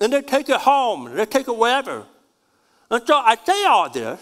And 0.00 0.12
they 0.12 0.22
take 0.22 0.48
it 0.48 0.56
home, 0.56 1.14
they 1.14 1.26
take 1.26 1.48
it 1.48 1.56
wherever. 1.56 2.04
And 2.90 3.06
so 3.06 3.16
I 3.16 3.36
say 3.36 3.64
all 3.64 3.90
this. 3.90 4.20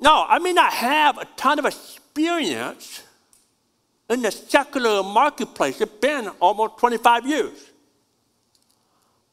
No, 0.00 0.26
I 0.28 0.38
may 0.38 0.52
not 0.52 0.72
have 0.72 1.18
a 1.18 1.24
ton 1.36 1.58
of 1.58 1.64
experience 1.64 3.02
in 4.10 4.22
the 4.22 4.30
secular 4.30 5.02
marketplace. 5.02 5.80
It's 5.80 5.92
been 5.92 6.28
almost 6.40 6.78
25 6.78 7.26
years. 7.26 7.70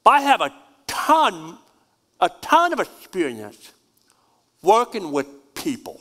But 0.03 0.11
I 0.11 0.21
have 0.21 0.41
a 0.41 0.53
ton, 0.87 1.57
a 2.19 2.29
ton 2.41 2.73
of 2.73 2.79
experience 2.79 3.73
working 4.61 5.11
with 5.11 5.27
people, 5.53 5.99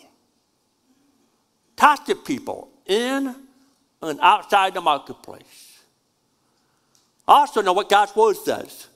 toxic 1.76 2.24
people 2.24 2.70
in 2.86 3.34
and 4.02 4.20
outside 4.20 4.74
the 4.74 4.80
marketplace. 4.80 5.80
I 7.26 7.40
also 7.40 7.60
know 7.60 7.72
what 7.72 7.88
God's 7.88 8.14
Word 8.14 8.36
says. 8.36 8.86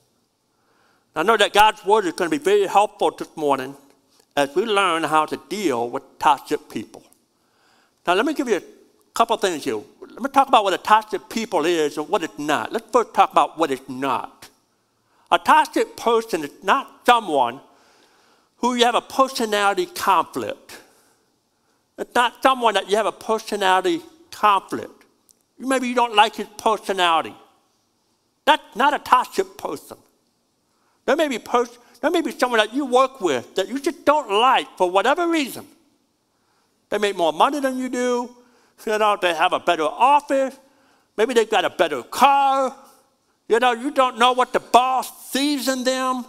I 1.15 1.23
know 1.23 1.37
that 1.37 1.53
God's 1.53 1.85
Word 1.85 2.07
is 2.07 2.13
going 2.15 2.31
to 2.31 2.39
be 2.39 2.43
very 2.43 2.67
helpful 2.67 3.11
this 3.11 3.37
morning 3.37 3.77
as 4.35 4.55
we 4.55 4.65
learn 4.65 5.03
how 5.03 5.27
to 5.27 5.39
deal 5.49 5.91
with 5.91 6.03
toxic 6.19 6.71
people. 6.71 7.03
Now, 8.07 8.15
let 8.15 8.25
me 8.25 8.33
give 8.33 8.49
you 8.49 8.57
a 8.57 8.63
couple 9.13 9.37
things 9.37 9.65
here. 9.65 9.77
Let 10.01 10.23
me 10.23 10.31
talk 10.31 10.49
about 10.49 10.65
what 10.65 10.73
a 10.73 10.79
toxic 10.79 11.29
people 11.29 11.67
is 11.67 11.99
and 11.99 12.09
what 12.09 12.23
it's 12.23 12.39
not. 12.39 12.73
Let's 12.73 12.91
first 12.91 13.13
talk 13.13 13.31
about 13.31 13.59
what 13.59 13.71
it's 13.71 13.87
not. 13.89 14.49
A 15.31 15.39
toxic 15.39 15.97
person 15.97 16.45
is 16.45 16.51
not 16.63 17.03
someone 17.05 17.61
who 18.57 18.75
you 18.75 18.85
have 18.85 18.95
a 18.95 19.03
personality 19.03 19.87
conflict. 19.87 20.79
It's 21.99 22.15
not 22.15 22.43
someone 22.43 22.75
that 22.75 22.89
you 22.89 22.97
have 22.97 23.07
a 23.07 23.13
personality 23.13 24.01
conflict. 24.31 25.05
Maybe 25.59 25.89
you 25.89 25.95
don't 25.95 26.17
like 26.17 26.37
his 26.37 26.49
personality. 26.57 27.35
That's 28.47 28.75
not 28.75 28.95
a 28.95 28.99
toxic 28.99 29.59
person. 29.59 29.99
There 31.05 31.17
may 31.17 31.29
be 31.29 31.39
pers- 31.39 31.79
there 32.01 32.11
may 32.11 32.21
be 32.21 32.33
someone 32.33 32.59
that 32.59 32.75
you 32.75 32.85
work 32.85 33.21
with 33.21 33.55
that 33.55 33.69
you 33.69 33.79
just 33.81 34.05
don't 34.05 34.31
like 34.31 34.67
for 34.77 34.91
whatever 34.91 35.29
reason. 35.29 35.67
They 36.91 36.99
make 36.99 37.17
more 37.17 37.33
money 37.33 37.61
than 37.61 37.79
you 37.79 37.89
do. 37.89 38.37
You 38.85 38.99
know, 38.99 39.17
they 39.21 39.35
have 39.35 39.53
a 39.53 39.61
better 39.61 39.85
office. 39.85 40.57
Maybe 41.17 41.35
they've 41.35 41.49
got 41.49 41.65
a 41.65 41.71
better 41.71 42.03
car. 42.03 42.75
You 43.49 43.59
know, 43.61 43.73
you 43.73 43.91
don't 43.91 44.19
know 44.19 44.33
what 44.33 44.53
the 44.53 44.61
boss 44.61 45.31
sees 45.31 45.69
in 45.69 45.85
them. 45.85 46.25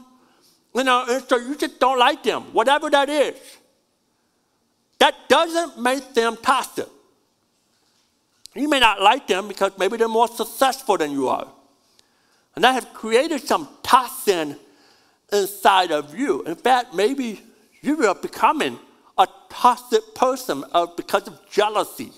You 0.76 0.84
know, 0.84 1.06
and 1.08 1.24
so 1.28 1.38
you 1.38 1.56
just 1.56 1.80
don't 1.80 2.00
like 2.00 2.24
them, 2.24 2.44
whatever 2.54 2.90
that 2.90 3.10
is. 3.10 3.36
That 5.00 5.16
doesn't 5.28 5.80
make 5.80 6.14
them 6.14 6.38
toxic. 6.42 6.88
You 8.56 8.70
may 8.70 8.80
not 8.80 9.02
like 9.02 9.28
them 9.28 9.48
because 9.48 9.72
maybe 9.78 9.98
they're 9.98 10.08
more 10.08 10.28
successful 10.28 10.98
than 10.98 11.12
you 11.12 11.28
are. 11.28 11.48
And 12.56 12.64
that 12.64 12.74
has 12.74 12.86
created 12.94 13.42
some 13.42 13.68
toxin 13.82 14.58
inside 15.32 15.92
of 15.92 16.18
you. 16.18 16.44
In 16.44 16.56
fact, 16.56 16.94
maybe 16.94 17.42
you 17.82 18.06
are 18.08 18.16
becoming 18.16 18.78
a 19.18 19.28
toxic 19.50 20.16
person 20.16 20.64
because 20.96 21.28
of 21.28 21.40
jealousy. 21.50 22.12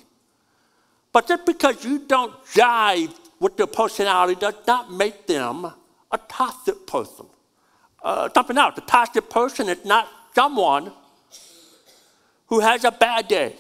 But 1.14 1.28
just 1.28 1.46
because 1.46 1.84
you 1.86 2.00
don't 2.00 2.34
jive 2.46 3.16
with 3.40 3.56
their 3.56 3.68
personality 3.68 4.40
does 4.40 4.56
not 4.68 4.92
make 4.92 5.26
them 5.28 5.66
a 6.12 6.18
toxic 6.28 6.86
person. 6.86 7.26
Uh, 8.04 8.30
something 8.34 8.58
else, 8.58 8.78
a 8.78 8.82
toxic 8.82 9.30
person 9.30 9.70
is 9.70 9.84
not 9.86 10.08
someone 10.34 10.92
who 12.48 12.60
has 12.60 12.84
a 12.84 12.92
bad 12.92 13.28
day. 13.28 13.56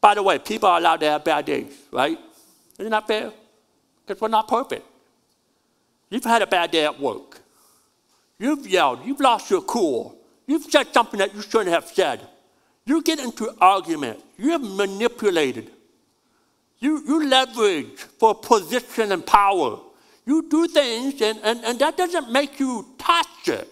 By 0.00 0.14
the 0.14 0.22
way, 0.22 0.38
people 0.38 0.68
are 0.68 0.78
allowed 0.78 1.00
to 1.00 1.06
have 1.06 1.24
bad 1.24 1.44
days, 1.44 1.72
right? 1.92 2.18
Isn't 2.78 2.90
that 2.90 3.06
fair? 3.06 3.32
Because 4.10 4.22
we're 4.22 4.28
not 4.28 4.48
perfect. 4.48 4.84
You've 6.10 6.24
had 6.24 6.42
a 6.42 6.46
bad 6.48 6.72
day 6.72 6.84
at 6.84 6.98
work. 6.98 7.38
You've 8.40 8.66
yelled. 8.66 9.06
You've 9.06 9.20
lost 9.20 9.48
your 9.48 9.62
cool. 9.62 10.18
You've 10.48 10.64
said 10.64 10.92
something 10.92 11.18
that 11.18 11.32
you 11.32 11.42
shouldn't 11.42 11.70
have 11.70 11.86
said. 11.86 12.20
You 12.84 13.02
get 13.04 13.20
into 13.20 13.54
arguments. 13.60 14.24
You 14.36 14.50
have 14.50 14.62
manipulated. 14.62 15.70
You, 16.80 17.04
you 17.06 17.28
leverage 17.28 18.00
for 18.18 18.34
position 18.34 19.12
and 19.12 19.24
power. 19.24 19.78
You 20.26 20.48
do 20.48 20.66
things, 20.66 21.22
and, 21.22 21.38
and, 21.44 21.64
and 21.64 21.78
that 21.78 21.96
doesn't 21.96 22.32
make 22.32 22.58
you 22.58 22.88
toxic. 22.98 23.68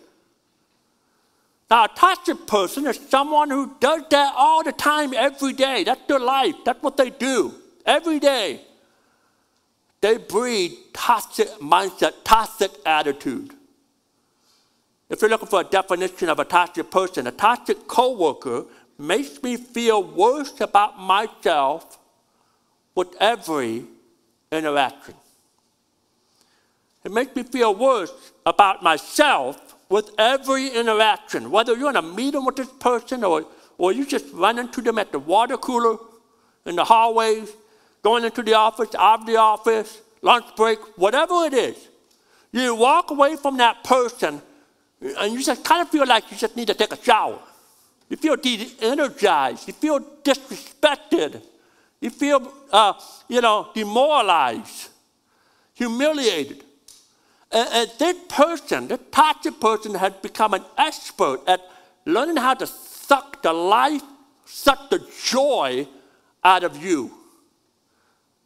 Now, 1.69 1.87
a 1.87 1.89
toxic 1.89 2.47
person 2.47 2.87
is 2.87 3.01
someone 3.09 3.51
who 3.51 3.75
does 3.81 4.03
that 4.11 4.35
all 4.37 4.63
the 4.63 4.71
time, 4.71 5.15
every 5.15 5.55
day. 5.55 5.83
That's 5.83 6.07
their 6.07 6.21
life. 6.21 6.55
That's 6.65 6.81
what 6.81 6.97
they 6.97 7.11
do 7.11 7.55
every 7.85 8.21
day. 8.21 8.61
They 10.01 10.17
breed 10.17 10.73
toxic 10.93 11.49
mindset, 11.61 12.13
toxic 12.25 12.71
attitude. 12.87 13.53
If 15.11 15.21
you're 15.23 15.31
looking 15.31 15.49
for 15.49 15.61
a 15.61 15.65
definition 15.65 16.29
of 16.29 16.39
a 16.39 16.45
toxic 16.45 16.91
person, 16.91 17.27
a 17.27 17.33
toxic 17.33 17.89
coworker 17.89 18.65
makes 18.99 19.43
me 19.43 19.57
feel 19.57 20.03
worse 20.03 20.61
about 20.61 20.99
myself 20.99 21.99
with 22.95 23.09
every 23.21 23.85
interaction. 24.53 25.15
It 27.05 27.13
makes 27.13 27.35
me 27.35 27.43
feel 27.43 27.75
worse 27.75 28.13
about 28.45 28.83
myself 28.83 29.77
with 29.89 30.11
every 30.19 30.69
interaction. 30.69 31.51
Whether 31.51 31.77
you're 31.77 31.91
in 31.91 31.97
a 31.97 32.03
meeting 32.03 32.45
with 32.45 32.57
this 32.57 32.69
person 32.81 33.25
or, 33.25 33.47
or 33.79 33.93
you 33.93 34.05
just 34.05 34.27
run 34.33 34.59
into 34.59 34.83
them 34.83 34.99
at 34.99 35.13
the 35.13 35.19
water 35.19 35.57
cooler, 35.57 35.97
in 36.67 36.77
the 36.77 36.85
hallways, 36.85 37.51
going 38.03 38.25
into 38.25 38.43
the 38.43 38.55
office, 38.55 38.95
out 38.95 39.21
of 39.21 39.27
the 39.27 39.37
office, 39.37 40.01
lunch 40.23 40.47
break, 40.57 40.79
whatever 40.97 41.45
it 41.45 41.55
is. 41.55 41.89
You 42.53 42.75
walk 42.75 43.11
away 43.11 43.37
from 43.37 43.57
that 43.59 43.85
person 43.85 44.41
and 45.01 45.33
you 45.33 45.43
just 45.43 45.65
kind 45.65 45.83
of 45.83 45.89
feel 45.91 46.07
like 46.07 46.31
you 46.31 46.37
just 46.37 46.57
need 46.57 46.69
to 46.69 46.75
take 46.75 46.93
a 46.93 47.03
shower. 47.03 47.39
You 48.09 48.17
feel 48.17 48.37
de 48.37 48.71
energized. 48.81 49.69
You 49.69 49.75
feel 49.75 50.01
disrespected. 50.01 51.43
You 52.01 52.11
feel, 52.11 52.53
uh, 52.73 52.95
you 53.29 53.41
know, 53.41 53.69
demoralized, 53.75 54.89
humiliated. 55.75 56.65
And, 57.53 57.69
and 57.73 57.91
this 57.99 58.17
person, 58.29 58.89
this 58.89 59.01
toxic 59.11 59.61
person, 59.61 59.95
has 59.95 60.13
become 60.15 60.55
an 60.55 60.65
expert 60.77 61.41
at 61.47 61.61
learning 62.07 62.37
how 62.37 62.55
to 62.55 62.67
suck 62.67 63.43
the 63.43 63.53
life, 63.53 64.03
suck 64.45 64.91
the 64.91 65.07
joy 65.25 65.87
out 66.43 66.65
of 66.65 66.83
you. 66.83 67.13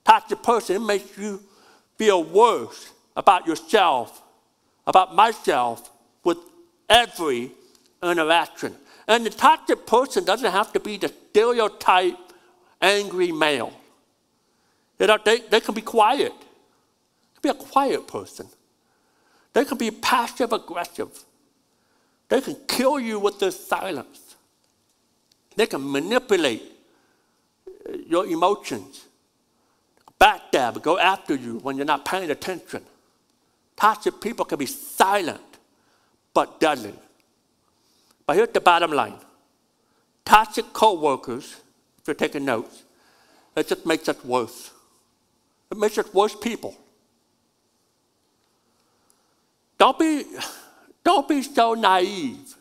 Toxic 0.05 0.43
person 0.43 0.85
makes 0.85 1.17
you 1.17 1.43
feel 1.97 2.25
worse 2.25 2.93
about 3.17 3.47
yourself, 3.47 4.23
about 4.87 5.15
myself, 5.15 5.91
with 6.25 6.39
every 6.89 7.53
interaction. 8.03 8.75
And 9.07 9.27
the 9.27 9.31
toxic 9.31 9.87
person 9.87 10.25
doesn't 10.25 10.51
have 10.51 10.73
to 10.73 10.81
be 10.81 10.97
the 10.97 11.09
stereotype 11.09 12.17
angry 12.81 13.33
male. 13.33 13.73
You 14.99 15.07
know, 15.07 15.19
they, 15.25 15.41
they 15.41 15.61
can 15.61 15.75
be 15.75 15.83
quiet. 15.83 16.33
They 16.33 17.41
can 17.41 17.43
be 17.43 17.49
a 17.49 17.55
quiet 17.55 18.07
person. 18.07 18.47
They 19.53 19.65
can 19.65 19.79
be 19.79 19.91
passive 19.91 20.53
aggressive. 20.53 21.25
They 22.29 22.41
can 22.41 22.57
kill 22.67 22.99
you 22.99 23.19
with 23.19 23.39
their 23.39 23.51
silence. 23.51 24.37
They 25.57 25.67
can 25.67 25.91
manipulate 25.91 26.63
uh, 27.69 27.93
your 28.07 28.27
emotions, 28.27 29.05
backstab, 30.23 30.81
go 30.83 30.99
after 30.99 31.35
you 31.35 31.59
when 31.59 31.77
you're 31.77 31.85
not 31.85 32.05
paying 32.05 32.31
attention. 32.31 32.83
Toxic 33.77 34.21
people 34.21 34.45
can 34.45 34.59
be 34.59 34.67
silent 34.67 35.41
but 36.33 36.61
deadly. 36.61 36.95
But 38.25 38.37
here's 38.37 38.51
the 38.51 38.61
bottom 38.61 38.93
line 38.93 39.17
toxic 40.25 40.73
co 40.73 40.95
workers, 40.95 41.57
if 41.99 42.07
you're 42.07 42.15
taking 42.15 42.45
notes, 42.45 42.85
it 43.57 43.67
just 43.67 43.85
makes 43.85 44.09
us 44.09 44.25
worse. 44.25 44.71
It 45.71 45.79
makes 45.79 45.99
us 45.99 46.13
worse 46.15 46.37
people. 46.37 46.77
Don't 49.79 49.99
be, 49.99 50.25
don't 51.03 51.27
be 51.27 51.43
so 51.43 51.75
naive 51.75 52.55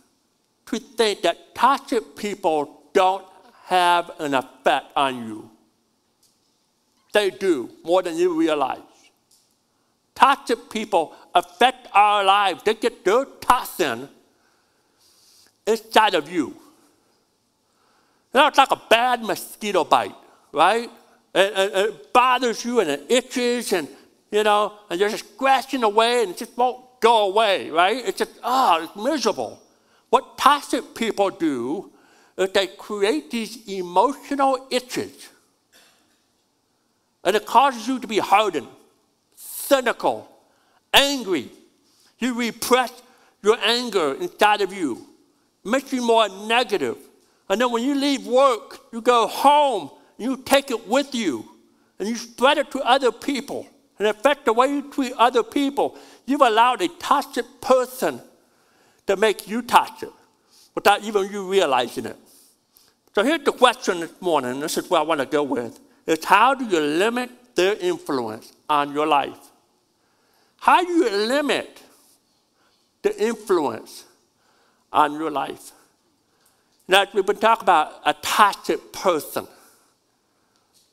to 0.65 0.79
think 0.79 1.21
that 1.21 1.53
toxic 1.53 2.15
people 2.15 2.81
don't 2.93 3.25
have 3.65 4.09
an 4.19 4.33
effect 4.33 4.87
on 4.95 5.27
you. 5.27 5.50
They 7.11 7.29
do 7.29 7.69
more 7.83 8.01
than 8.01 8.17
you 8.17 8.37
realize. 8.37 8.79
Toxic 10.15 10.69
people 10.69 11.13
affect 11.33 11.87
our 11.93 12.23
lives. 12.23 12.63
They 12.63 12.75
get 12.75 13.03
their 13.03 13.25
toxin 13.25 14.07
inside 15.65 16.13
of 16.13 16.31
you. 16.31 16.47
You 18.33 18.39
know, 18.39 18.47
it's 18.47 18.57
like 18.57 18.71
a 18.71 18.81
bad 18.89 19.23
mosquito 19.23 19.83
bite, 19.83 20.15
right? 20.51 20.89
And, 21.33 21.55
and 21.55 21.71
it 21.73 22.13
bothers 22.13 22.63
you 22.63 22.79
and 22.79 22.89
it 22.89 23.05
itches 23.09 23.73
and, 23.73 23.87
you 24.31 24.43
know, 24.43 24.73
and 24.89 24.99
you're 24.99 25.09
just 25.09 25.33
scratching 25.33 25.83
away 25.83 26.23
and 26.23 26.31
it 26.31 26.37
just 26.37 26.57
won't 26.57 26.85
go 27.01 27.27
away, 27.29 27.69
right? 27.69 27.97
It's 28.05 28.19
just, 28.19 28.31
oh, 28.43 28.83
it's 28.83 28.95
miserable. 28.95 29.61
What 30.09 30.37
toxic 30.37 30.93
people 30.93 31.29
do 31.29 31.91
is 32.37 32.51
they 32.51 32.67
create 32.67 33.31
these 33.31 33.67
emotional 33.67 34.67
itches. 34.69 35.29
And 37.23 37.35
it 37.35 37.45
causes 37.45 37.87
you 37.87 37.99
to 37.99 38.07
be 38.07 38.17
hardened, 38.17 38.67
cynical, 39.35 40.27
angry. 40.93 41.49
You 42.19 42.33
repress 42.33 42.91
your 43.43 43.57
anger 43.63 44.15
inside 44.15 44.61
of 44.61 44.73
you. 44.73 45.05
It 45.63 45.69
makes 45.69 45.93
you 45.93 46.01
more 46.05 46.27
negative. 46.47 46.97
And 47.49 47.59
then 47.59 47.71
when 47.71 47.83
you 47.83 47.95
leave 47.95 48.25
work, 48.25 48.79
you 48.91 49.01
go 49.01 49.27
home, 49.27 49.91
you 50.17 50.37
take 50.37 50.71
it 50.71 50.87
with 50.87 51.13
you, 51.13 51.47
and 51.99 52.07
you 52.07 52.15
spread 52.15 52.57
it 52.57 52.71
to 52.71 52.79
other 52.79 53.11
people. 53.11 53.67
And 53.99 54.07
affect 54.07 54.45
the 54.45 54.53
way 54.53 54.67
you 54.67 54.91
treat 54.91 55.13
other 55.13 55.43
people. 55.43 55.95
You've 56.25 56.41
allowed 56.41 56.81
a 56.81 56.87
toxic 56.87 57.45
person 57.61 58.19
to 59.05 59.15
make 59.15 59.47
you 59.47 59.61
toxic 59.61 60.09
without 60.73 61.03
even 61.03 61.31
you 61.31 61.47
realizing 61.47 62.07
it. 62.07 62.17
So 63.13 63.23
here's 63.23 63.43
the 63.43 63.51
question 63.51 63.99
this 63.99 64.19
morning, 64.19 64.51
and 64.51 64.63
this 64.63 64.77
is 64.77 64.89
what 64.89 65.01
I 65.01 65.03
want 65.03 65.19
to 65.19 65.27
go 65.27 65.43
with, 65.43 65.79
is 66.05 66.23
how 66.25 66.53
do 66.53 66.65
you 66.65 66.79
limit 66.79 67.29
their 67.55 67.75
influence 67.75 68.53
on 68.69 68.93
your 68.93 69.07
life? 69.07 69.37
How 70.59 70.83
do 70.83 70.91
you 70.91 71.09
limit 71.09 71.81
the 73.01 73.23
influence 73.23 74.05
on 74.91 75.13
your 75.13 75.31
life? 75.31 75.71
Now, 76.87 77.05
we've 77.13 77.25
been 77.25 77.37
talking 77.37 77.63
about 77.63 77.93
a 78.05 78.13
toxic 78.13 78.91
person. 78.91 79.47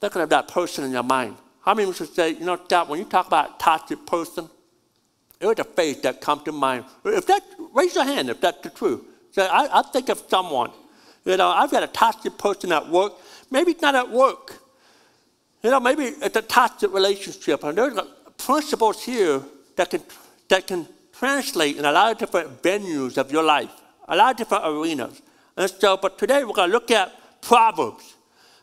Think 0.01 0.15
of 0.15 0.29
that 0.31 0.49
person 0.49 0.85
in 0.85 0.93
your 0.93 1.03
mind. 1.03 1.37
How 1.63 1.75
many 1.75 1.89
of 1.91 1.99
you 1.99 2.07
say, 2.07 2.31
you 2.31 2.47
know, 2.47 2.59
that 2.69 2.89
when 2.89 2.99
you 2.99 3.05
talk 3.05 3.27
about 3.27 3.51
a 3.51 3.59
toxic 3.59 4.07
person, 4.07 4.49
there's 5.39 5.59
a 5.59 5.65
face 5.65 6.01
that 6.01 6.21
comes 6.21 6.43
to 6.45 6.53
mind. 6.53 6.85
If 7.05 7.27
that, 7.27 7.43
raise 7.75 7.95
your 7.95 8.05
hand 8.05 8.31
if 8.31 8.41
that's 8.41 8.61
the 8.63 8.71
truth. 8.71 9.03
Say, 9.33 9.47
I, 9.47 9.81
I 9.81 9.83
think 9.83 10.09
of 10.09 10.23
someone. 10.29 10.71
You 11.25 11.37
know, 11.37 11.49
I've 11.49 11.71
got 11.71 11.83
a 11.83 11.89
toxic 11.89 12.39
person 12.39 12.73
at 12.73 12.89
work. 12.89 13.13
Maybe 13.51 13.73
it's 13.73 13.83
not 13.83 13.95
at 13.95 14.11
work. 14.11 14.59
You 15.63 15.71
know, 15.71 15.81
maybe 15.81 16.05
it's 16.05 16.37
a 16.37 16.43
toxic 16.43 16.93
relationship. 16.93 17.65
And 17.65 17.77
there's 17.77 17.99
principles 18.37 19.05
here 19.05 19.43
that 19.77 19.91
can, 19.91 20.03
that 20.49 20.67
can 20.67 20.87
translate 21.13 21.77
in 21.77 21.85
a 21.85 21.93
lot 21.93 22.13
of 22.13 22.19
different 22.19 22.63
venues 22.63 23.19
of 23.19 23.33
your 23.33 23.43
life, 23.43 23.71
a 24.09 24.17
lot 24.17 24.33
of 24.33 24.37
different 24.37 24.65
arenas. 24.67 25.21
And 25.57 25.69
so, 25.71 25.97
but 25.97 26.19
today 26.19 26.45
we're 26.45 26.53
going 26.53 26.71
to 26.71 26.73
look 26.73 26.91
at 26.91 27.13
Proverbs. 27.41 28.15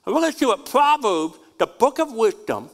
And 0.06 0.16
we're 0.16 0.22
going 0.22 0.32
to 0.32 0.38
see 0.38 0.46
what 0.46 0.66
Proverbs, 0.66 1.38
the 1.58 1.68
book 1.68 2.00
of 2.00 2.14
wisdom, 2.14 2.70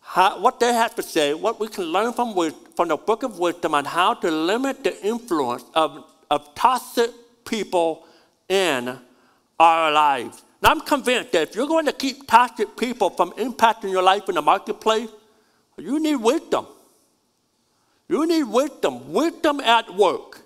how, 0.00 0.40
what 0.40 0.58
they 0.58 0.72
have 0.72 0.94
to 0.94 1.02
say, 1.02 1.34
what 1.34 1.60
we 1.60 1.68
can 1.68 1.84
learn 1.84 2.12
from, 2.12 2.34
from 2.74 2.88
the 2.88 2.96
book 2.96 3.22
of 3.22 3.38
wisdom 3.38 3.74
on 3.74 3.84
how 3.84 4.14
to 4.14 4.30
limit 4.30 4.82
the 4.82 5.06
influence 5.06 5.64
of, 5.74 6.04
of 6.30 6.54
toxic 6.54 7.10
people 7.44 8.06
in 8.48 8.98
our 9.58 9.92
lives. 9.92 10.42
Now, 10.62 10.70
I'm 10.70 10.80
convinced 10.80 11.32
that 11.32 11.48
if 11.48 11.56
you're 11.56 11.66
going 11.66 11.86
to 11.86 11.92
keep 11.92 12.28
toxic 12.28 12.76
people 12.76 13.10
from 13.10 13.32
impacting 13.32 13.90
your 13.90 14.02
life 14.02 14.28
in 14.28 14.36
the 14.36 14.42
marketplace, 14.42 15.08
you 15.76 15.98
need 15.98 16.16
wisdom. 16.16 16.66
You 18.08 18.26
need 18.26 18.44
wisdom, 18.44 19.12
wisdom 19.12 19.58
at 19.60 19.92
work. 19.92 20.40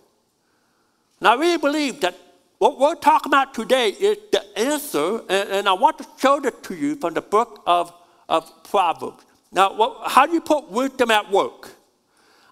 And 1.21 1.29
I 1.29 1.35
really 1.35 1.59
believe 1.59 2.01
that 2.01 2.17
what 2.59 2.79
we're 2.79 2.95
talking 2.95 3.31
about 3.31 3.53
today 3.53 3.91
is 3.91 4.17
the 4.33 4.59
answer, 4.59 5.21
and, 5.29 5.51
and 5.51 5.69
I 5.69 5.75
want 5.75 5.99
to 5.99 6.07
show 6.19 6.41
that 6.41 6.63
to 6.65 6.75
you 6.75 6.97
from 6.97 7.13
the 7.13 7.21
book 7.21 7.63
of, 7.67 7.93
of 8.29 8.51
Proverbs. 8.65 9.23
Now, 9.53 9.75
what, 9.75 10.11
how 10.11 10.25
do 10.25 10.33
you 10.33 10.41
put 10.41 10.71
wisdom 10.71 11.11
at 11.11 11.31
work? 11.31 11.71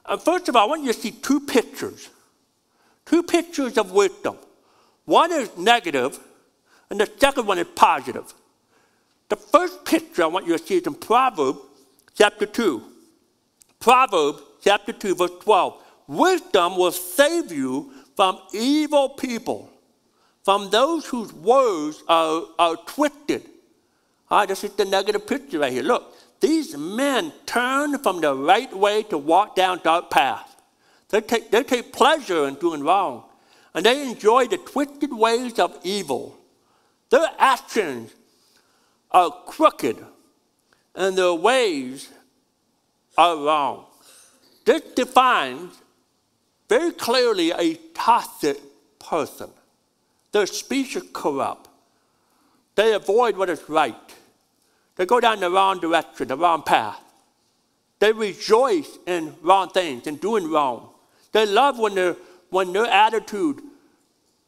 Uh, 0.04 0.18
first 0.18 0.48
of 0.50 0.56
all, 0.56 0.66
I 0.66 0.68
want 0.68 0.82
you 0.82 0.92
to 0.92 0.98
see 0.98 1.10
two 1.10 1.40
pictures. 1.40 2.10
Two 3.06 3.22
pictures 3.22 3.78
of 3.78 3.92
wisdom. 3.92 4.36
One 5.06 5.32
is 5.32 5.56
negative, 5.56 6.18
and 6.90 7.00
the 7.00 7.10
second 7.18 7.46
one 7.46 7.58
is 7.58 7.66
positive. 7.74 8.32
The 9.28 9.36
first 9.36 9.84
picture 9.84 10.22
I 10.22 10.26
want 10.26 10.46
you 10.46 10.56
to 10.56 10.64
see 10.64 10.76
is 10.76 10.86
in 10.86 10.94
Proverbs 10.94 11.58
chapter 12.14 12.46
2. 12.46 12.82
Proverbs 13.80 14.42
chapter 14.62 14.92
2, 14.92 15.14
verse 15.14 15.30
12. 15.40 15.82
Wisdom 16.06 16.76
will 16.76 16.92
save 16.92 17.50
you 17.50 17.90
from 18.16 18.38
evil 18.52 19.08
people, 19.10 19.70
from 20.44 20.70
those 20.70 21.06
whose 21.06 21.32
words 21.32 22.02
are, 22.08 22.42
are 22.58 22.76
twisted. 22.86 23.42
All 24.30 24.38
right, 24.38 24.48
this 24.48 24.64
is 24.64 24.72
the 24.72 24.84
negative 24.84 25.26
picture 25.26 25.58
right 25.58 25.72
here. 25.72 25.82
Look, 25.82 26.14
these 26.40 26.76
men 26.76 27.32
turn 27.46 27.98
from 27.98 28.20
the 28.20 28.34
right 28.34 28.72
way 28.72 29.02
to 29.04 29.18
walk 29.18 29.56
down 29.56 29.80
dark 29.82 30.10
paths. 30.10 30.50
They 31.08 31.20
take, 31.20 31.50
they 31.50 31.62
take 31.62 31.92
pleasure 31.92 32.46
in 32.48 32.54
doing 32.56 32.82
wrong, 32.82 33.24
and 33.74 33.84
they 33.84 34.08
enjoy 34.08 34.46
the 34.46 34.58
twisted 34.58 35.12
ways 35.12 35.58
of 35.58 35.78
evil. 35.82 36.38
Their 37.10 37.28
actions 37.38 38.12
are 39.10 39.30
crooked, 39.46 40.04
and 40.94 41.16
their 41.16 41.34
ways 41.34 42.08
are 43.16 43.36
wrong. 43.36 43.86
This 44.64 44.82
defines 44.94 45.80
very 46.68 46.92
clearly 46.92 47.52
a 47.52 47.74
toxic 47.94 48.58
person. 48.98 49.50
Their 50.32 50.46
speech 50.46 50.96
is 50.96 51.04
corrupt. 51.12 51.68
They 52.74 52.92
avoid 52.92 53.36
what 53.36 53.50
is 53.50 53.68
right. 53.68 53.94
They 54.96 55.06
go 55.06 55.20
down 55.20 55.40
the 55.40 55.50
wrong 55.50 55.80
direction, 55.80 56.28
the 56.28 56.36
wrong 56.36 56.62
path. 56.62 57.00
They 58.00 58.12
rejoice 58.12 58.98
in 59.06 59.34
wrong 59.42 59.70
things 59.70 60.06
and 60.06 60.20
doing 60.20 60.50
wrong. 60.50 60.90
They 61.32 61.46
love 61.46 61.78
when, 61.78 61.94
their 61.94 62.16
when 62.50 62.72
their 62.72 62.86
attitude, 62.86 63.62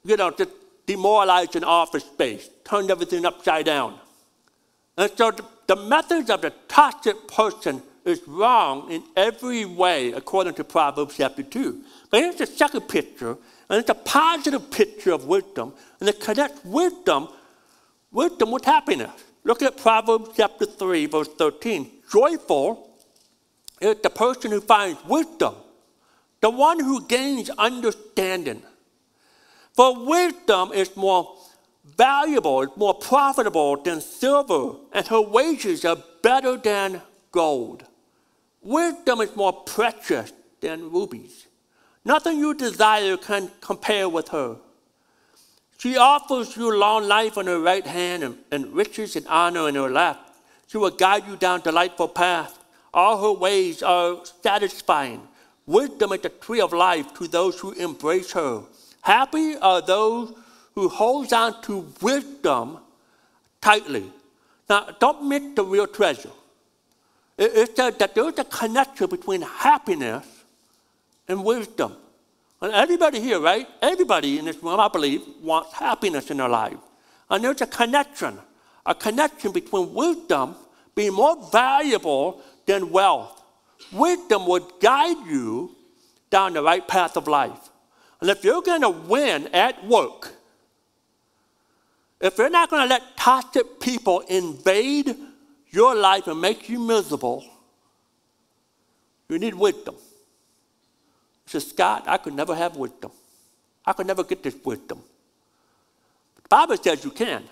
you 0.05 0.17
know, 0.17 0.31
just 0.31 0.51
demoralized 0.87 1.57
an 1.57 1.65
office 1.65 2.05
space, 2.05 2.49
turned 2.65 2.91
everything 2.91 3.27
upside 3.27 3.67
down. 3.67 3.99
And 4.97 5.11
so 5.17 5.31
the, 5.31 5.45
the 5.67 5.77
methods 5.77 6.31
of 6.31 6.41
the 6.43 6.53
toxic 6.69 7.29
person 7.29 7.83
is 8.05 8.23
wrong 8.27 8.91
in 8.91 9.03
every 9.17 9.65
way, 9.65 10.13
according 10.13 10.55
to 10.55 10.65
Proverbs 10.65 11.17
chapter 11.17 11.43
2. 11.43 11.81
But 12.11 12.21
here's 12.21 12.37
the 12.37 12.47
second 12.47 12.83
picture, 12.83 13.37
and 13.69 13.81
it's 13.81 13.91
a 13.91 13.95
positive 13.95 14.71
picture 14.71 15.13
of 15.13 15.27
wisdom, 15.27 15.75
and 15.99 16.09
it 16.09 16.21
connects 16.21 16.65
wisdom, 16.65 17.29
wisdom 18.13 18.53
with 18.53 18.65
happiness. 18.65 19.11
Look 19.43 19.63
at 19.63 19.77
Proverbs 19.77 20.31
chapter 20.37 20.67
3, 20.67 21.07
verse 21.07 21.29
13. 21.29 21.91
Joyful 22.11 22.91
is 23.81 23.97
the 24.03 24.11
person 24.11 24.53
who 24.53 24.61
finds 24.61 25.05
wisdom, 25.05 25.57
the 26.41 26.51
one 26.51 26.79
who 26.79 27.07
gains 27.07 27.51
understanding. 27.51 28.63
For 29.77 29.95
wisdom 30.07 30.73
is 30.73 30.97
more 30.97 31.37
valuable, 31.85 32.67
more 32.77 32.95
profitable 32.95 33.77
than 33.77 34.01
silver, 34.01 34.77
and 34.91 35.07
her 35.07 35.21
wages 35.21 35.85
are 35.85 36.03
better 36.23 36.57
than 36.57 37.03
gold. 37.31 37.85
Wisdom 38.63 39.21
is 39.21 39.37
more 39.37 39.53
precious 39.53 40.33
than 40.61 40.91
rubies. 40.91 41.47
Nothing 42.07 42.39
you 42.39 42.55
desire 42.55 43.19
can 43.19 43.51
compare 43.61 44.09
with 44.09 44.29
her. 44.29 44.57
She 45.79 45.99
offers 45.99 46.57
you 46.57 46.75
long 46.75 47.07
life 47.07 47.37
on 47.37 47.47
her 47.47 47.61
right 47.61 47.87
hand 47.87 48.25
and, 48.25 48.39
and 48.51 48.73
riches 48.73 49.15
and 49.15 49.27
honor 49.29 49.69
in 49.69 49.75
her 49.75 49.91
left. 49.91 50.33
She 50.69 50.79
will 50.79 50.91
guide 50.91 51.27
you 51.29 51.37
down 51.37 51.61
delightful 51.61 52.09
paths. 52.09 52.59
All 52.95 53.21
her 53.21 53.39
ways 53.39 53.83
are 53.83 54.25
satisfying. 54.43 55.29
Wisdom 55.67 56.13
is 56.13 56.21
the 56.23 56.31
tree 56.31 56.63
of 56.63 56.73
life 56.73 57.13
to 57.15 57.29
those 57.29 57.61
who 57.61 57.73
embrace 57.73 58.33
her. 58.33 58.63
Happy 59.07 59.55
are 59.59 59.81
those 59.83 60.35
who 60.75 60.89
hold 60.89 61.33
on 61.33 61.63
to 61.63 61.87
wisdom 62.03 62.79
tightly. 63.61 64.11
Now, 64.69 64.89
don't 64.99 65.29
miss 65.29 65.55
the 65.55 65.63
real 65.63 65.87
treasure. 65.87 66.33
It, 67.39 67.53
it 67.55 67.77
says 67.77 67.95
that 67.99 68.17
there's 68.17 68.37
a 68.37 68.43
connection 68.43 69.09
between 69.09 69.43
happiness 69.43 70.27
and 71.29 71.45
wisdom. 71.45 71.93
And 72.61 72.73
everybody 72.73 73.21
here, 73.21 73.39
right? 73.39 73.69
Everybody 73.81 74.41
in 74.41 74.47
this 74.47 74.61
room, 74.61 74.81
I 74.81 74.89
believe, 74.89 75.23
wants 75.41 75.73
happiness 75.73 76.33
in 76.33 76.39
their 76.39 76.49
life. 76.49 76.79
And 77.31 77.45
there's 77.45 77.61
a 77.61 77.69
connection, 77.69 78.37
a 78.85 78.95
connection 78.97 79.53
between 79.53 79.95
wisdom 79.95 80.57
being 80.97 81.13
more 81.13 81.49
valuable 81.53 82.43
than 82.67 82.91
wealth. 82.91 83.41
Wisdom 83.93 84.49
would 84.49 84.65
guide 84.81 85.29
you 85.29 85.77
down 86.29 86.55
the 86.55 86.63
right 86.65 86.89
path 86.89 87.17
of 87.17 87.29
life. 87.29 87.71
And 88.21 88.31
if 88.31 88.45
you're 88.45 88.63
going 88.63 88.83
to 88.83 88.91
win 88.91 89.49
at 89.49 89.85
work, 89.87 90.33
if 92.21 92.39
you're 92.39 92.51
not 92.51 92.71
going 92.71 92.83
to 92.83 92.89
let 92.89 93.17
toxic 93.17 93.79
people 93.79 94.21
invade 94.21 95.15
your 95.71 95.95
life 95.95 96.27
and 96.27 96.41
make 96.41 96.69
you 96.69 96.79
miserable, 96.79 97.45
you 99.29 99.39
need 99.39 99.55
wisdom. 99.55 99.95
He 101.45 101.51
says, 101.51 101.69
Scott, 101.69 102.05
I 102.07 102.17
could 102.17 102.35
never 102.35 102.55
have 102.55 102.77
wisdom. 102.77 103.11
I 103.85 103.93
could 103.93 104.07
never 104.07 104.25
get 104.25 104.43
this 104.43 104.57
wisdom. 104.65 105.01
The 106.43 106.49
Bible 106.49 106.77
says 106.77 107.05
you 107.05 107.11
can. 107.11 107.43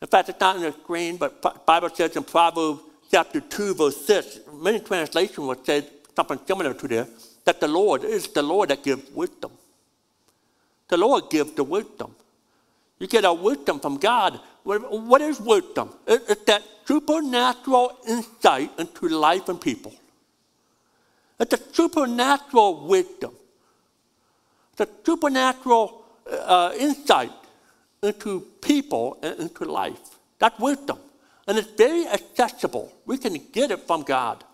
In 0.00 0.08
fact, 0.08 0.28
it's 0.28 0.40
not 0.40 0.56
on 0.56 0.62
the 0.62 0.72
screen, 0.72 1.16
but 1.16 1.40
the 1.40 1.52
Bible 1.66 1.90
says 1.90 2.16
in 2.16 2.24
Proverbs 2.24 2.80
chapter 3.10 3.40
2, 3.40 3.74
verse 3.74 4.04
6, 4.06 4.40
many 4.54 4.80
translations 4.80 5.38
will 5.38 5.64
say 5.64 5.86
something 6.16 6.38
similar 6.46 6.74
to 6.74 6.88
this, 6.88 7.23
that 7.44 7.60
the 7.60 7.68
Lord 7.68 8.04
is 8.04 8.28
the 8.28 8.42
Lord 8.42 8.70
that 8.70 8.82
gives 8.82 9.10
wisdom. 9.10 9.52
The 10.88 10.96
Lord 10.96 11.30
gives 11.30 11.52
the 11.52 11.64
wisdom. 11.64 12.14
You 12.98 13.06
get 13.06 13.24
a 13.24 13.32
wisdom 13.32 13.80
from 13.80 13.96
God. 13.96 14.40
What 14.62 15.20
is 15.20 15.40
wisdom? 15.40 15.90
It's 16.06 16.44
that 16.44 16.62
supernatural 16.86 17.98
insight 18.08 18.70
into 18.78 19.08
life 19.08 19.48
and 19.48 19.60
people. 19.60 19.92
It's 21.38 21.54
a 21.54 21.74
supernatural 21.74 22.86
wisdom. 22.86 23.34
It's 24.72 24.80
a 24.80 24.88
supernatural 25.04 26.04
uh, 26.30 26.72
insight 26.78 27.32
into 28.02 28.40
people 28.60 29.18
and 29.22 29.40
into 29.40 29.64
life. 29.64 30.18
That's 30.38 30.58
wisdom. 30.58 30.98
And 31.46 31.58
it's 31.58 31.70
very 31.72 32.06
accessible. 32.06 32.92
We 33.04 33.18
can 33.18 33.38
get 33.52 33.70
it 33.70 33.80
from 33.80 34.02
God. 34.02 34.44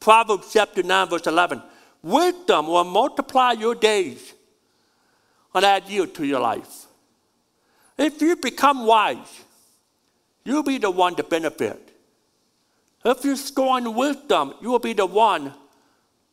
Proverbs 0.00 0.52
chapter 0.52 0.82
9, 0.82 1.08
verse 1.08 1.26
11. 1.26 1.62
Wisdom 2.02 2.66
will 2.66 2.84
multiply 2.84 3.52
your 3.52 3.74
days 3.74 4.32
and 5.54 5.64
add 5.64 5.88
year 5.88 6.06
to 6.06 6.24
your 6.24 6.40
life. 6.40 6.86
If 7.98 8.22
you 8.22 8.36
become 8.36 8.86
wise, 8.86 9.44
you'll 10.44 10.62
be 10.62 10.78
the 10.78 10.90
one 10.90 11.14
to 11.16 11.22
benefit. 11.22 11.90
If 13.04 13.24
you 13.24 13.36
scorn 13.36 13.94
wisdom, 13.94 14.54
you 14.60 14.70
will 14.70 14.78
be 14.78 14.92
the 14.92 15.06
one 15.06 15.52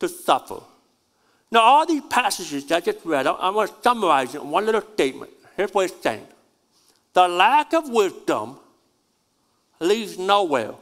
to 0.00 0.08
suffer. 0.08 0.60
Now, 1.50 1.60
all 1.60 1.86
these 1.86 2.02
passages 2.10 2.66
that 2.66 2.76
I 2.76 2.80
just 2.80 3.04
read, 3.04 3.26
I 3.26 3.50
want 3.50 3.70
to 3.70 3.76
summarize 3.82 4.34
in 4.34 4.48
one 4.50 4.66
little 4.66 4.82
statement. 4.94 5.30
Here's 5.56 5.72
what 5.72 5.90
it's 5.90 6.02
saying 6.02 6.26
The 7.14 7.26
lack 7.26 7.72
of 7.72 7.88
wisdom 7.88 8.58
leads 9.80 10.18
nowhere. 10.18 10.74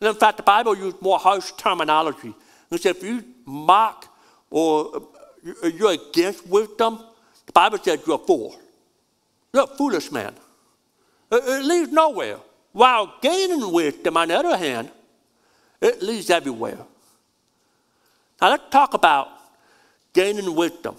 And 0.00 0.08
in 0.08 0.14
fact, 0.14 0.36
the 0.36 0.42
Bible 0.42 0.76
uses 0.76 1.00
more 1.00 1.18
harsh 1.18 1.52
terminology. 1.52 2.34
It 2.70 2.82
says 2.82 2.96
if 2.96 3.02
you 3.02 3.24
mock 3.46 4.12
or 4.50 4.96
uh, 4.96 5.68
you're 5.68 5.92
against 5.92 6.46
wisdom, 6.46 7.02
the 7.46 7.52
Bible 7.52 7.78
says 7.78 8.00
you're 8.06 8.16
a 8.16 8.26
fool. 8.26 8.58
You're 9.52 9.64
a 9.64 9.76
foolish 9.76 10.10
man. 10.12 10.34
It 11.30 11.64
leads 11.64 11.90
nowhere. 11.90 12.38
While 12.72 13.14
gaining 13.22 13.72
wisdom, 13.72 14.16
on 14.16 14.28
the 14.28 14.38
other 14.38 14.56
hand, 14.56 14.90
it 15.80 16.02
leads 16.02 16.28
everywhere. 16.30 16.78
Now 18.40 18.50
let's 18.50 18.64
talk 18.70 18.94
about 18.94 19.28
gaining 20.12 20.54
wisdom. 20.54 20.96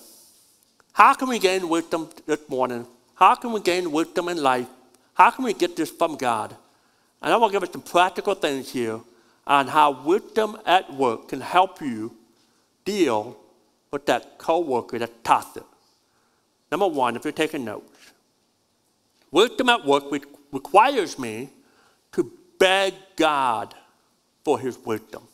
How 0.94 1.14
can 1.14 1.30
we 1.30 1.38
gain 1.38 1.70
wisdom 1.70 2.10
this 2.26 2.40
morning? 2.50 2.88
How 3.14 3.36
can 3.36 3.52
we 3.52 3.62
gain 3.62 3.92
wisdom 3.92 4.30
in 4.30 4.42
life? 4.42 4.68
How 5.14 5.30
can 5.30 5.46
we 5.46 5.54
get 5.54 5.76
this 5.76 5.92
from 5.92 6.16
God? 6.16 6.56
And 7.22 7.34
I 7.34 7.38
want 7.38 7.52
to 7.52 7.60
give 7.60 7.68
us 7.68 7.72
some 7.72 7.84
practical 7.84 8.34
things 8.34 8.72
here 8.72 9.00
on 9.46 9.68
how 9.68 10.04
wisdom 10.04 10.58
at 10.66 10.92
work 10.94 11.30
can 11.30 11.42
help 11.42 11.82
you 11.82 12.17
deal 12.88 13.38
with 13.91 14.06
that 14.08 14.38
coworker 14.38 14.97
that's 14.97 15.12
toxic. 15.23 15.63
Number 16.71 16.88
one, 16.88 17.15
if 17.15 17.23
you're 17.23 17.32
taking 17.32 17.65
notes, 17.65 18.13
wisdom 19.32 19.69
at 19.69 19.86
work 19.86 20.06
requires 20.52 21.19
me 21.19 21.50
to 22.13 22.32
beg 22.58 22.93
God 23.15 23.76
for 24.43 24.60
his 24.60 24.78
wisdom 24.80 25.28